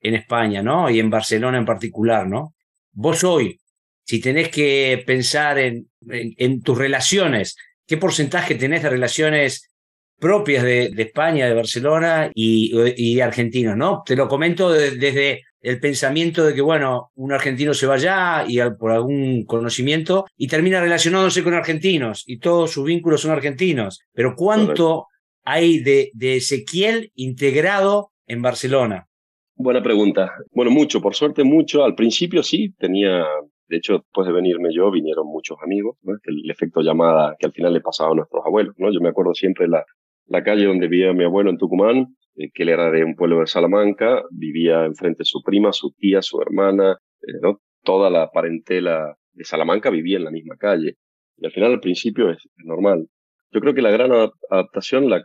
[0.00, 0.90] en España, ¿no?
[0.90, 2.54] Y en Barcelona en particular, ¿no?
[2.92, 3.58] Vos hoy,
[4.04, 9.70] si tenés que pensar en, en, tus relaciones, ¿qué porcentaje tenés de relaciones
[10.18, 14.02] propias de, España, de Barcelona y, y, argentinos, ¿no?
[14.06, 18.58] Te lo comento desde el pensamiento de que, bueno, un argentino se va allá y
[18.78, 24.00] por algún conocimiento y termina relacionándose con argentinos y todos sus vínculos son argentinos.
[24.12, 25.06] Pero ¿cuánto
[25.42, 29.08] hay de, de Ezequiel integrado en Barcelona?
[29.56, 30.32] Buena pregunta.
[30.50, 31.84] Bueno, mucho, por suerte mucho.
[31.84, 33.24] Al principio sí, tenía,
[33.68, 37.72] de hecho, después de venirme yo, vinieron muchos amigos, el, efecto llamada que al final
[37.72, 38.92] le pasaba a nuestros abuelos, ¿no?
[38.92, 39.84] Yo me acuerdo siempre la,
[40.26, 43.40] la calle donde vivía mi abuelo en Tucumán, eh, que él era de un pueblo
[43.40, 47.54] de Salamanca, vivía enfrente su prima, su tía, su hermana, eh.
[47.82, 50.96] Toda la parentela de Salamanca vivía en la misma calle.
[51.36, 53.08] Y al final, al principio, es normal.
[53.50, 54.10] Yo creo que la gran
[54.50, 55.22] adaptación la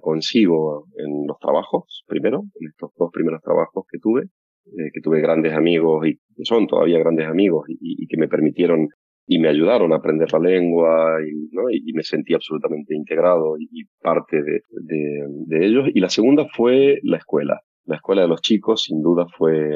[0.00, 4.30] consigo en los trabajos, primero, en estos dos primeros trabajos que tuve,
[4.66, 8.88] eh, que tuve grandes amigos y son todavía grandes amigos y, que me permitieron
[9.26, 11.70] y me ayudaron a aprender la lengua y, ¿no?
[11.70, 15.88] y, me sentí absolutamente integrado y, parte de, de, de, ellos.
[15.94, 17.60] Y la segunda fue la escuela.
[17.84, 19.70] La escuela de los chicos sin duda fue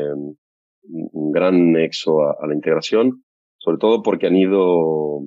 [0.87, 3.25] un gran nexo a, a la integración,
[3.59, 5.23] sobre todo porque han ido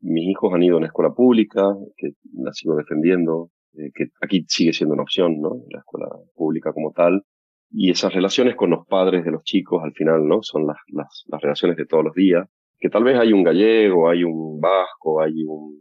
[0.00, 1.62] mis hijos han ido a una escuela pública,
[1.96, 5.62] que la sigo defendiendo, eh, que aquí sigue siendo una opción, ¿no?
[5.70, 7.22] La escuela pública como tal.
[7.72, 10.42] Y esas relaciones con los padres de los chicos, al final, ¿no?
[10.42, 12.48] Son las, las, las relaciones de todos los días.
[12.78, 15.78] Que tal vez hay un gallego, hay un vasco, hay un,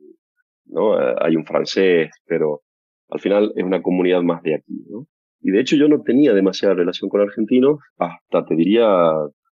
[0.66, 1.00] ¿no?
[1.02, 2.62] Eh, hay un francés, pero
[3.10, 5.08] al final es una comunidad más de aquí, ¿no?
[5.42, 9.12] Y de hecho yo no tenía demasiada relación con argentinos hasta, te diría,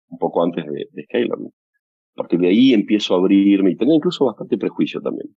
[0.10, 1.06] un poco antes de, de
[2.18, 5.30] a partir de ahí empiezo a abrirme y tenía incluso bastante prejuicio también.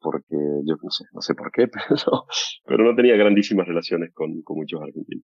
[0.00, 2.26] Porque yo no sé, no sé por qué, pero,
[2.64, 5.24] pero no tenía grandísimas relaciones con, con muchos argentinos.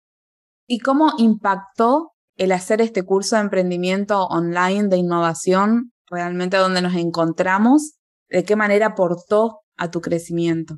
[0.67, 6.95] ¿Y cómo impactó el hacer este curso de emprendimiento online de innovación realmente donde nos
[6.95, 7.97] encontramos?
[8.29, 10.75] ¿De qué manera aportó a tu crecimiento?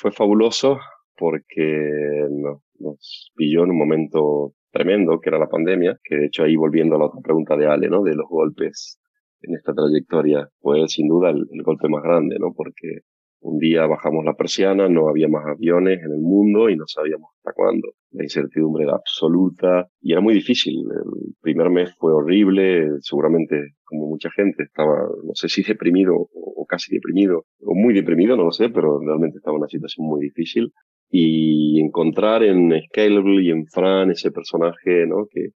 [0.00, 0.78] Fue fabuloso
[1.16, 6.44] porque nos, nos pilló en un momento tremendo, que era la pandemia, que de hecho
[6.44, 8.02] ahí volviendo a la otra pregunta de Ale, ¿no?
[8.02, 8.98] De los golpes
[9.42, 12.52] en esta trayectoria, fue sin duda el, golpe más grande, ¿no?
[12.54, 13.00] Porque
[13.40, 17.30] un día bajamos la persiana, no había más aviones en el mundo y no sabíamos
[17.36, 17.88] hasta cuándo.
[18.10, 20.74] La incertidumbre era absoluta y era muy difícil.
[20.90, 26.66] El primer mes fue horrible, seguramente como mucha gente estaba, no sé si deprimido o
[26.68, 30.20] casi deprimido, o muy deprimido, no lo sé, pero realmente estaba en una situación muy
[30.20, 30.72] difícil
[31.10, 35.26] y encontrar en Scalable y en Fran ese personaje, ¿no?
[35.30, 35.48] Que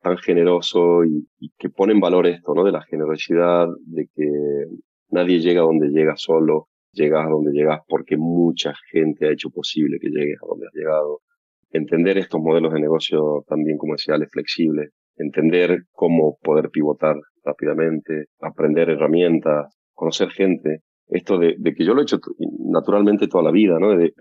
[0.00, 1.26] tan generoso y,
[1.58, 2.62] que pone en valor esto, ¿no?
[2.64, 4.26] De la generosidad, de que
[5.10, 9.98] nadie llega donde llega solo, llegas a donde llegas porque mucha gente ha hecho posible
[10.00, 11.20] que llegues a donde has llegado.
[11.70, 19.76] Entender estos modelos de negocio también comerciales flexibles, entender cómo poder pivotar rápidamente, aprender herramientas,
[19.94, 22.18] conocer gente, esto de, que yo lo he hecho
[22.70, 23.96] naturalmente toda la vida, ¿no?
[23.96, 24.12] De,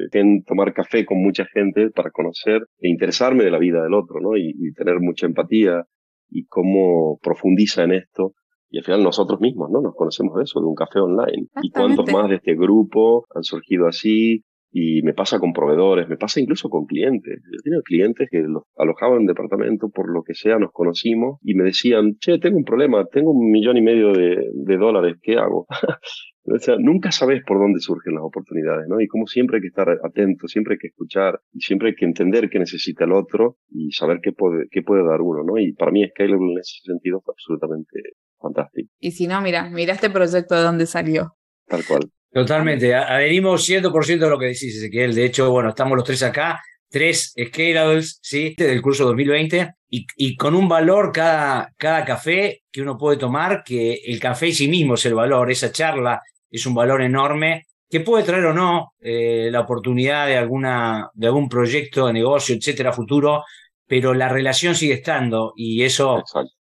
[0.46, 4.38] tomar café con mucha gente para conocer e interesarme de la vida del otro, ¿no?
[4.38, 5.84] Y, tener mucha empatía
[6.30, 8.34] y cómo profundiza en esto.
[8.70, 9.82] Y al final nosotros mismos, ¿no?
[9.82, 11.48] Nos conocemos de eso, de un café online.
[11.62, 14.44] Y cuántos más de este grupo han surgido así.
[14.70, 17.42] Y me pasa con proveedores, me pasa incluso con clientes.
[17.52, 21.56] Yo tenía clientes que los alojaban en departamento, por lo que sea, nos conocimos y
[21.56, 25.38] me decían, che, tengo un problema, tengo un millón y medio de, de dólares, ¿qué
[25.38, 25.66] hago?
[26.50, 29.02] O sea, nunca sabes por dónde surgen las oportunidades, ¿no?
[29.02, 32.06] Y como siempre hay que estar atento, siempre hay que escuchar y siempre hay que
[32.06, 35.58] entender qué necesita el otro y saber qué puede, qué puede dar uno, ¿no?
[35.58, 38.00] Y para mí Scalable en ese sentido fue absolutamente
[38.40, 38.90] fantástico.
[39.00, 41.36] Y si no, mira, mira este proyecto de dónde salió.
[41.68, 42.10] Tal cual.
[42.32, 45.16] Totalmente, adherimos 100% a lo que decís, Ezequiel.
[45.16, 48.54] De hecho, bueno, estamos los tres acá, tres Scalables, ¿sí?
[48.58, 53.64] Del curso 2020 y, y, con un valor cada, cada café que uno puede tomar,
[53.64, 57.68] que el café en sí mismo es el valor, esa charla es un valor enorme
[57.90, 62.56] que puede traer o no eh, la oportunidad de, alguna, de algún proyecto de negocio,
[62.56, 63.44] etcétera, futuro,
[63.86, 66.24] pero la relación sigue estando y eso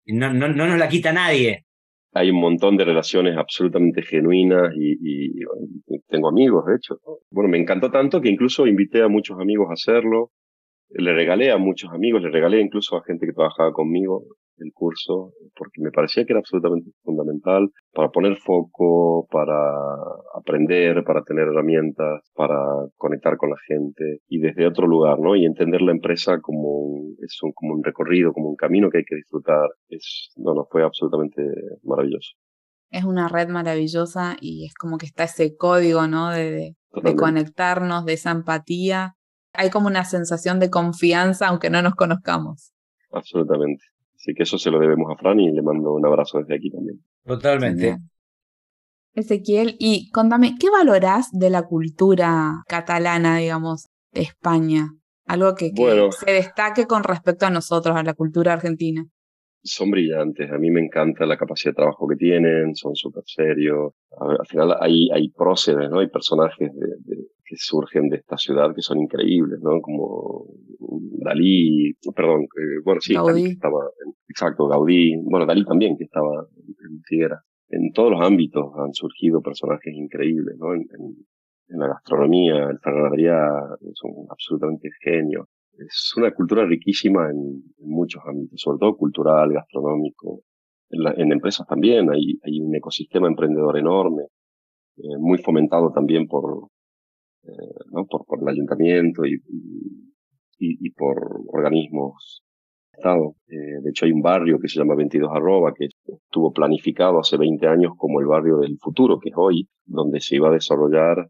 [0.05, 1.65] no, no, no, nos la quita nadie.
[2.13, 5.31] hay un montón de relaciones absolutamente genuinas y,
[6.07, 6.99] tengo amigos, de hecho.
[7.31, 10.31] Bueno, me encantó tanto que incluso invité a muchos amigos a hacerlo.
[10.93, 14.23] Le regalé a muchos amigos, le regalé incluso a gente que trabajaba conmigo
[14.62, 19.56] el curso, porque me parecía que era absolutamente fundamental para poner foco, para
[20.36, 22.58] aprender, para tener herramientas, para
[22.97, 25.36] conectar con la gente y desde otro lugar, ¿no?
[25.36, 28.99] Y entender la empresa como un, es un, como un recorrido, como un camino que
[28.99, 29.69] hay que disfrutar.
[29.89, 31.41] Es, no, no, fue absolutamente
[31.84, 32.32] maravilloso.
[32.89, 36.30] Es una red maravillosa y es como que está ese código, ¿no?
[36.30, 39.15] de, de conectarnos, de esa empatía.
[39.53, 42.73] Hay como una sensación de confianza aunque no nos conozcamos.
[43.11, 43.83] Absolutamente.
[44.15, 46.69] Así que eso se lo debemos a Fran y le mando un abrazo desde aquí
[46.69, 47.03] también.
[47.25, 47.97] Totalmente.
[49.13, 54.89] Ezequiel, y contame, ¿qué valorás de la cultura catalana, digamos, de España?
[55.25, 55.71] Algo que,
[56.11, 59.05] se destaque con respecto a nosotros, a la cultura argentina.
[59.63, 63.93] Son brillantes, a mí me encanta la capacidad de trabajo que tienen, son súper serios.
[64.19, 65.99] al final hay, hay próceres, ¿no?
[65.99, 67.17] Hay personajes de,
[67.51, 69.81] que surgen de esta ciudad que son increíbles, ¿no?
[69.81, 70.45] Como
[71.21, 72.47] Dalí, perdón,
[72.85, 73.43] bueno, sí, Gaudí.
[73.51, 73.89] estaba,
[74.29, 77.41] exacto, Gaudí, bueno, Dalí también, que estaba en Figuera.
[77.67, 80.73] En todos los ámbitos han surgido personajes increíbles, ¿no?
[80.73, 80.87] En,
[81.67, 83.13] la gastronomía, el Ferran
[83.93, 85.47] son absolutamente genios.
[85.77, 90.41] Es una cultura riquísima en, muchos ámbitos, sobre todo cultural, gastronómico.
[90.89, 94.23] En, empresas también hay, hay un ecosistema emprendedor enorme,
[94.97, 96.67] eh, muy fomentado también por,
[97.43, 97.51] eh,
[97.91, 98.06] ¿no?
[98.06, 99.36] por, por el ayuntamiento y,
[100.58, 102.43] y, y por organismos
[103.01, 103.36] Estado.
[103.47, 107.36] Eh, de hecho, hay un barrio que se llama 22 Arroba, que estuvo planificado hace
[107.38, 111.30] 20 años como el barrio del futuro, que es hoy, donde se iba a desarrollar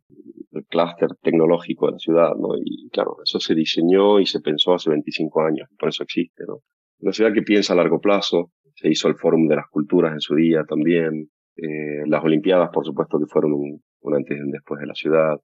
[0.51, 2.57] el clúster tecnológico de la ciudad, ¿no?
[2.57, 6.59] Y claro, eso se diseñó y se pensó hace 25 años, por eso existe, ¿no?
[6.99, 10.19] Una ciudad que piensa a largo plazo, se hizo el Fórum de las Culturas en
[10.19, 14.51] su día también, eh, las Olimpiadas, por supuesto, que fueron un, un antes y un
[14.51, 15.37] después de la ciudad,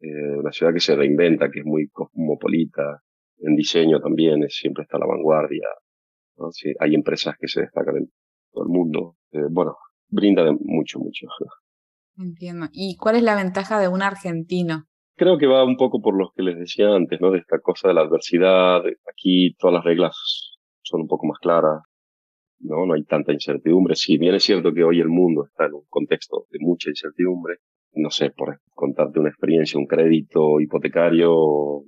[0.00, 3.02] eh, una ciudad que se reinventa, que es muy cosmopolita,
[3.38, 5.68] en diseño también es, siempre está a la vanguardia.
[6.36, 6.50] ¿no?
[6.52, 8.10] Sí, hay empresas que se destacan en
[8.52, 9.16] todo el mundo.
[9.32, 9.76] Eh, bueno,
[10.08, 11.26] brinda de mucho, mucho.
[12.16, 12.66] Entiendo.
[12.72, 14.86] ¿Y cuál es la ventaja de un argentino?
[15.16, 17.30] Creo que va un poco por lo que les decía antes, ¿no?
[17.30, 18.82] De esta cosa de la adversidad.
[19.10, 20.16] Aquí todas las reglas
[20.82, 21.82] son un poco más claras.
[22.60, 22.86] ¿no?
[22.86, 23.94] No hay tanta incertidumbre.
[23.96, 27.56] Si bien es cierto que hoy el mundo está en un contexto de mucha incertidumbre,
[27.94, 31.82] no sé, por contarte una experiencia, un crédito hipotecario,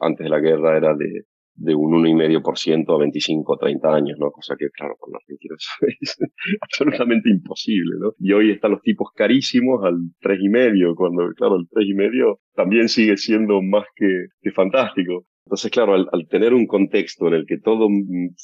[0.00, 4.30] antes de la guerra era de, de un 1,5% a 25 o 30 años, ¿no?
[4.30, 5.68] Cosa que, claro, con los argentinos
[6.00, 6.16] es
[6.60, 8.12] absolutamente imposible, ¿no?
[8.18, 13.60] Y hoy están los tipos carísimos al 3,5, cuando, claro, el 3,5 también sigue siendo
[13.62, 15.26] más que, que fantástico.
[15.44, 17.88] Entonces, claro, al, tener un contexto en el que todo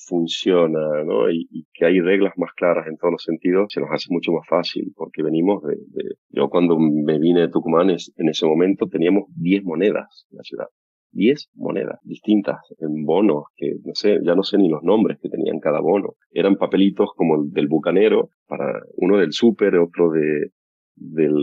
[0.07, 1.31] funciona, ¿no?
[1.31, 4.47] Y, que hay reglas más claras en todos los sentidos, se nos hace mucho más
[4.49, 9.25] fácil, porque venimos de, de yo cuando me vine de Tucumán, en ese momento teníamos
[9.37, 10.67] 10 monedas en la ciudad.
[11.13, 15.29] 10 monedas distintas en bonos, que no sé, ya no sé ni los nombres que
[15.29, 16.15] tenían cada bono.
[16.31, 20.51] Eran papelitos como el del bucanero, para uno del súper, otro de,
[20.99, 21.35] del,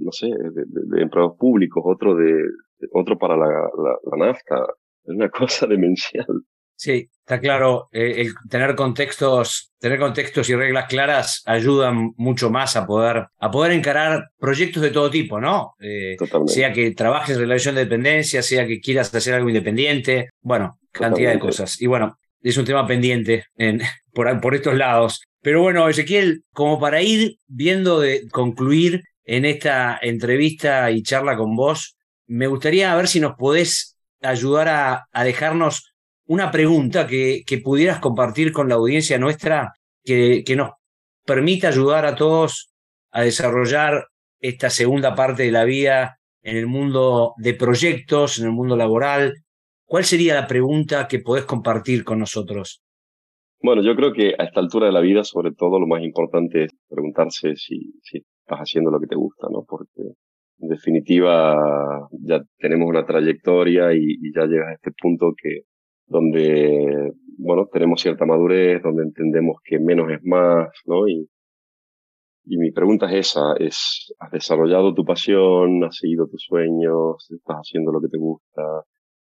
[0.00, 2.34] no sé, de, empleados públicos, otro de,
[2.92, 4.66] otro para la, la, la nafta.
[5.04, 6.26] Es una cosa demencial.
[6.80, 12.76] Sí, está claro, eh, el tener contextos, tener contextos y reglas claras ayudan mucho más
[12.76, 15.74] a poder, a poder encarar proyectos de todo tipo, ¿no?
[15.80, 20.78] Eh, sea que trabajes en relación de dependencia, sea que quieras hacer algo independiente, bueno,
[20.92, 21.82] cantidad de cosas.
[21.82, 23.80] Y bueno, es un tema pendiente en,
[24.12, 25.22] por, por estos lados.
[25.40, 31.54] Pero bueno, Ezequiel, como para ir viendo de concluir en esta entrevista y charla con
[31.54, 31.96] vos,
[32.26, 35.92] me gustaría ver si nos podés ayudar a, a dejarnos
[36.26, 39.72] una pregunta que, que pudieras compartir con la audiencia nuestra
[40.04, 40.72] que, que nos
[41.24, 42.70] permita ayudar a todos
[43.10, 44.06] a desarrollar
[44.40, 49.34] esta segunda parte de la vida en el mundo de proyectos, en el mundo laboral.
[49.88, 52.82] ¿Cuál sería la pregunta que podés compartir con nosotros?
[53.62, 56.64] Bueno, yo creo que a esta altura de la vida, sobre todo, lo más importante
[56.64, 59.64] es preguntarse si, si estás haciendo lo que te gusta, ¿no?
[59.66, 60.02] Porque
[60.58, 61.56] en definitiva
[62.20, 65.60] ya tenemos una trayectoria y, ya llegas a este punto que
[66.04, 71.08] donde, bueno, tenemos cierta madurez, donde entendemos que menos es más, ¿no?
[71.08, 71.26] Y,
[72.44, 75.82] y mi pregunta es esa, es, ¿has desarrollado tu pasión?
[75.84, 77.26] ¿Has seguido tus sueños?
[77.30, 78.62] ¿Estás haciendo lo que te gusta?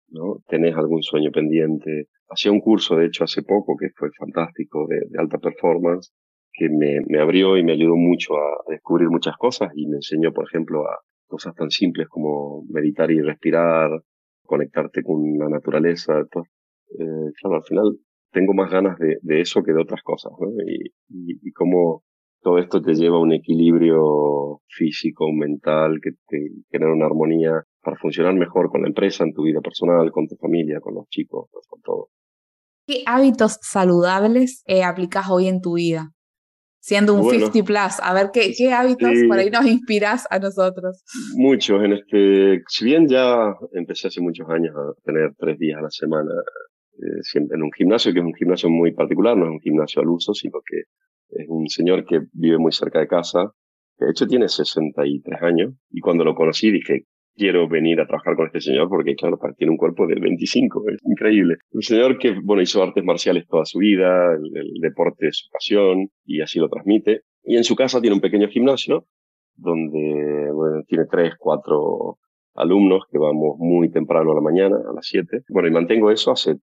[0.10, 0.42] ¿No?
[0.48, 2.08] ¿Tenés algún sueño pendiente?
[2.30, 6.14] Hacía un curso, de hecho, hace poco, que fue fantástico, de, alta performance,
[6.54, 10.46] que me, abrió y me ayudó mucho a descubrir muchas cosas y me enseñó, por
[10.46, 13.92] ejemplo, a cosas tan simples como meditar y respirar,
[14.44, 17.98] conectarte con la naturaleza, eh, claro, al final
[18.32, 20.32] tengo más ganas de, eso que de otras cosas,
[20.68, 22.04] y, y cómo
[22.46, 26.38] todo esto te lleva a un equilibrio físico, mental, que te
[26.70, 30.36] genera una armonía para funcionar mejor con la empresa, en tu vida personal, con tu
[30.36, 32.10] familia, con los chicos, con todo.
[32.88, 36.12] ¿Qué hábitos saludables eh, aplicas hoy en tu vida?
[36.80, 41.04] Siendo un 50 plus, a ver qué, qué hábitos por ahí nos inspiras a nosotros.
[41.36, 45.84] Muchos, en este, si bien ya empecé hace muchos años a tener tres días a
[45.84, 46.32] la semana
[46.98, 50.02] eh, siempre en un gimnasio, que es un gimnasio muy particular, no es un gimnasio
[50.02, 50.84] al uso, sino que
[51.30, 53.52] es un señor que vive muy cerca de casa,
[53.98, 57.06] de hecho tiene 63 años, y cuando lo conocí dije,
[57.36, 61.00] quiero venir a trabajar con este señor porque, claro, tiene un cuerpo de 25, es
[61.04, 61.56] increíble.
[61.72, 66.10] Un señor que, bueno, hizo artes marciales toda su vida, el, deporte es su pasión
[66.26, 67.22] y así lo transmite.
[67.44, 69.06] Y en su casa tiene un pequeño gimnasio
[69.56, 72.18] donde, tiene tres, cuatro
[72.56, 75.44] alumnos que vamos muy temprano a la mañana, a las 7.
[75.50, 76.56] Bueno, y mantengo eso hace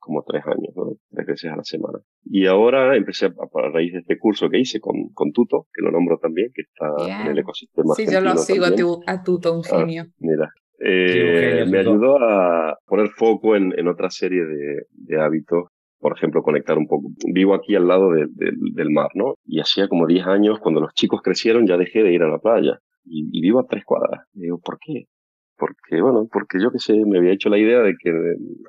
[0.00, 0.96] como tres años, ¿no?
[1.10, 1.98] tres veces a la semana.
[2.24, 3.32] Y ahora empecé a,
[3.72, 7.22] raíz de este curso que hice con, con Tuto, que lo nombro también, que está
[7.22, 7.94] en el ecosistema.
[7.94, 8.64] Sí, yo lo sigo
[9.06, 10.06] a, Tuto, un ah, genio.
[10.18, 10.50] mira,
[10.82, 15.68] eh, me ayudó a poner foco en, en otra serie de, de, hábitos.
[15.98, 17.10] Por ejemplo, conectar un poco.
[17.30, 19.34] Vivo aquí al lado del mar, ¿no?
[19.44, 22.38] Y hacía como 10 años, cuando los chicos crecieron, ya dejé de ir a la
[22.38, 22.78] playa.
[23.04, 24.26] Y, y vivo a tres cuadras.
[24.32, 25.04] Y digo, ¿por qué?
[25.60, 28.10] Porque, bueno, porque yo que sé, me había hecho la idea de que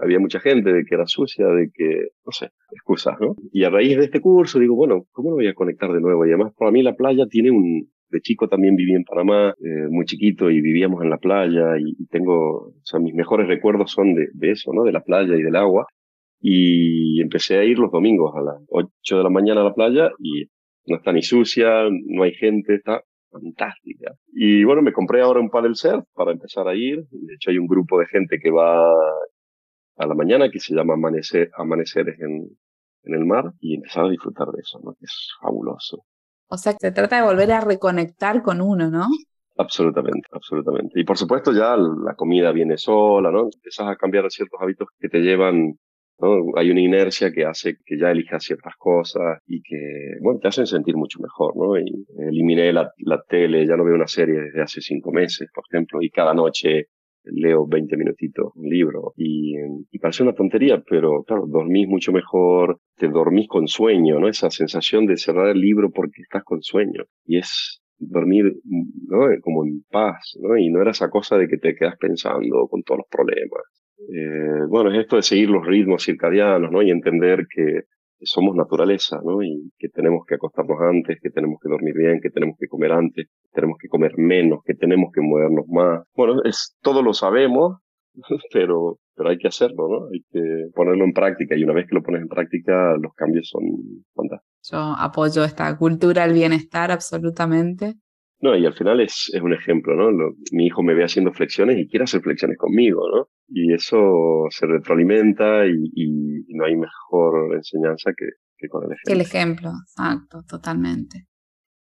[0.04, 3.36] había mucha gente, de que era sucia, de que, no sé, excusas, ¿no?
[3.54, 6.26] Y a raíz de este curso digo, bueno, ¿cómo lo voy a conectar de nuevo?
[6.26, 9.88] Y además, para mí la playa tiene un, de chico también viví en Panamá, eh,
[9.90, 14.14] muy chiquito, y vivíamos en la playa, y tengo, o sea, mis mejores recuerdos son
[14.14, 14.84] de, de eso, ¿no?
[14.84, 15.88] De la playa y del agua.
[16.42, 20.12] Y empecé a ir los domingos a las 8 de la mañana a la playa
[20.20, 20.46] y
[20.88, 24.14] no está ni sucia, no hay gente, está fantástica.
[24.34, 27.04] Y bueno, me compré ahora un paddle surf para empezar a ir.
[27.10, 28.92] De hecho, hay un grupo de gente que va
[29.98, 32.48] a la mañana que se llama Amanecer, Amaneceres en,
[33.04, 34.96] en el mar y empezar a disfrutar de eso, ¿no?
[35.00, 36.04] Es fabuloso.
[36.48, 39.08] O sea, se trata de volver a reconectar con uno, ¿no?
[39.58, 41.00] Absolutamente, absolutamente.
[41.00, 43.44] Y por supuesto ya la comida viene sola, ¿no?
[43.54, 45.78] Empiezas a cambiar ciertos hábitos que te llevan
[46.56, 49.78] hay una inercia que hace que ya elijas ciertas cosas y que,
[50.22, 51.78] bueno, te hacen sentir mucho mejor, ¿no?
[51.80, 55.64] Y eliminé la, la tele, ya no veo una serie desde hace cinco meses, por
[55.70, 56.88] ejemplo, y cada noche
[57.24, 59.54] leo 20 minutitos un libro y,
[59.92, 64.28] y, parece una tontería, pero claro, dormís mucho mejor, te dormís con sueño, ¿no?
[64.28, 69.28] Esa sensación de cerrar el libro porque estás con sueño y es dormir, ¿no?
[69.42, 70.58] Como en paz, ¿no?
[70.58, 73.62] Y no era esa cosa de que te quedas pensando con todos los problemas.
[74.10, 76.82] Eh, bueno, es esto de seguir los ritmos circadianos, ¿no?
[76.82, 77.82] Y entender que
[78.24, 79.42] somos naturaleza, ¿no?
[79.42, 82.92] Y que tenemos que acostarnos antes, que tenemos que dormir bien, que tenemos que comer
[82.92, 86.04] antes, que tenemos que comer menos, que tenemos que movernos más.
[86.16, 87.78] Bueno, es, todo lo sabemos,
[88.54, 90.08] pero, pero hay que hacerlo, ¿no?
[90.12, 93.50] Hay que ponerlo en práctica y una vez que lo pones en práctica, los cambios
[93.50, 93.64] son
[94.14, 94.70] fantásticos.
[94.72, 97.96] Yo apoyo esta cultura del bienestar absolutamente.
[98.40, 100.32] No, y al final es, es un ejemplo, ¿no?
[100.52, 103.28] mi hijo me ve haciendo flexiones y quiere hacer flexiones conmigo, ¿no?
[103.54, 108.26] Y eso se retroalimenta y, y no hay mejor enseñanza que,
[108.58, 109.08] que con el ejemplo.
[109.08, 111.26] Que el ejemplo, exacto, totalmente.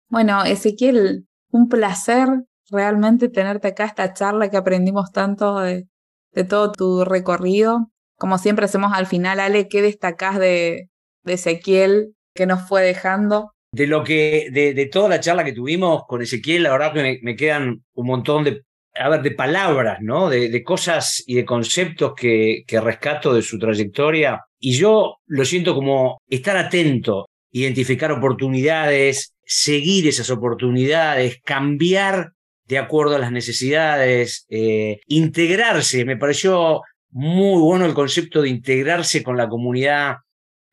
[0.09, 2.27] Bueno, Ezequiel, un placer
[2.71, 5.87] realmente tenerte acá, esta charla que aprendimos tanto de,
[6.33, 7.91] de todo tu recorrido.
[8.17, 10.89] Como siempre hacemos al final, Ale, ¿qué destacás de,
[11.23, 13.51] de Ezequiel que nos fue dejando?
[13.71, 17.19] de lo que, de, de, toda la charla que tuvimos con Ezequiel, la verdad que
[17.21, 18.63] me, quedan un montón de,
[18.99, 20.29] a ver, de palabras, ¿no?
[20.29, 24.41] De, de cosas y de conceptos que, rescato de su trayectoria.
[24.59, 32.33] Y yo lo siento como estar atento, identificar oportunidades, seguir esas oportunidades, cambiar
[32.65, 36.05] de acuerdo a las necesidades, eh, integrarse.
[36.05, 36.81] Me pareció
[37.11, 40.17] muy bueno el concepto de integrarse con la comunidad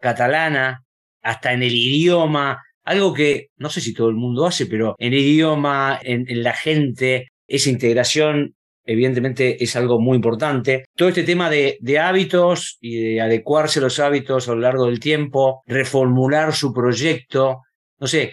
[0.00, 0.82] catalana,
[1.22, 5.12] hasta en el idioma, algo que no sé si todo el mundo hace, pero en
[5.12, 8.54] idioma, en, la gente, esa integración
[8.86, 10.84] evidentemente es algo muy importante.
[10.94, 15.00] Todo este tema de, hábitos y de adecuarse a los hábitos a lo largo del
[15.00, 17.62] tiempo, reformular su proyecto,
[17.98, 18.32] no sé,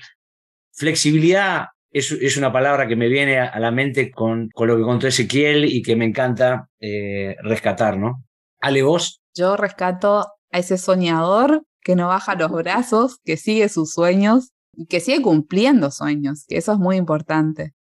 [0.72, 4.84] flexibilidad es, es una palabra que me viene a la mente con, con lo que
[4.84, 8.24] contó Ezequiel y que me encanta eh, rescatar, ¿no?
[8.60, 9.22] Ale, vos.
[9.36, 14.86] Yo rescato a ese soñador que no baja los brazos, que sigue sus sueños y
[14.86, 17.74] que sigue cumpliendo sueños, que eso es muy importante.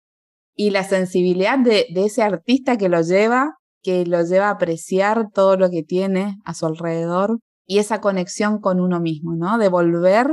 [0.61, 5.31] Y la sensibilidad de, de ese artista que lo lleva, que lo lleva a apreciar
[5.33, 9.57] todo lo que tiene a su alrededor y esa conexión con uno mismo, ¿no?
[9.57, 10.29] De volver,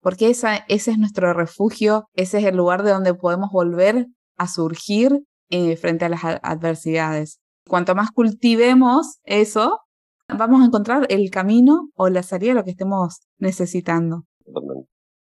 [0.00, 4.06] porque esa, ese es nuestro refugio, ese es el lugar de donde podemos volver
[4.38, 5.20] a surgir
[5.50, 7.38] eh, frente a las adversidades.
[7.68, 9.80] Cuanto más cultivemos eso,
[10.28, 14.22] vamos a encontrar el camino o la salida de lo que estemos necesitando.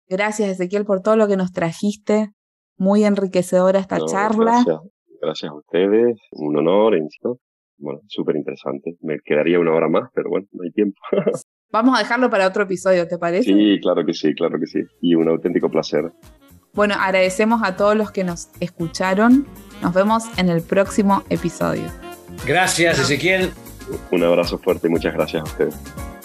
[0.08, 2.32] Gracias, Ezequiel, por todo lo que nos trajiste.
[2.78, 4.62] Muy enriquecedora esta charla.
[4.64, 4.80] Gracias,
[5.20, 6.16] gracias a ustedes.
[6.32, 7.38] Un honor, insisto.
[7.76, 8.96] Bueno, súper interesante.
[9.00, 10.98] Me quedaría una hora más, pero bueno, no hay tiempo.
[11.70, 13.52] Vamos a dejarlo para otro episodio, ¿te parece?
[13.52, 14.80] Sí, claro que sí, claro que sí.
[15.02, 16.10] Y un auténtico placer.
[16.72, 19.46] Bueno, agradecemos a todos los que nos escucharon.
[19.82, 21.84] Nos vemos en el próximo episodio.
[22.46, 23.50] Gracias, Ezequiel.
[24.10, 26.17] Un abrazo fuerte y muchas gracias a ustedes.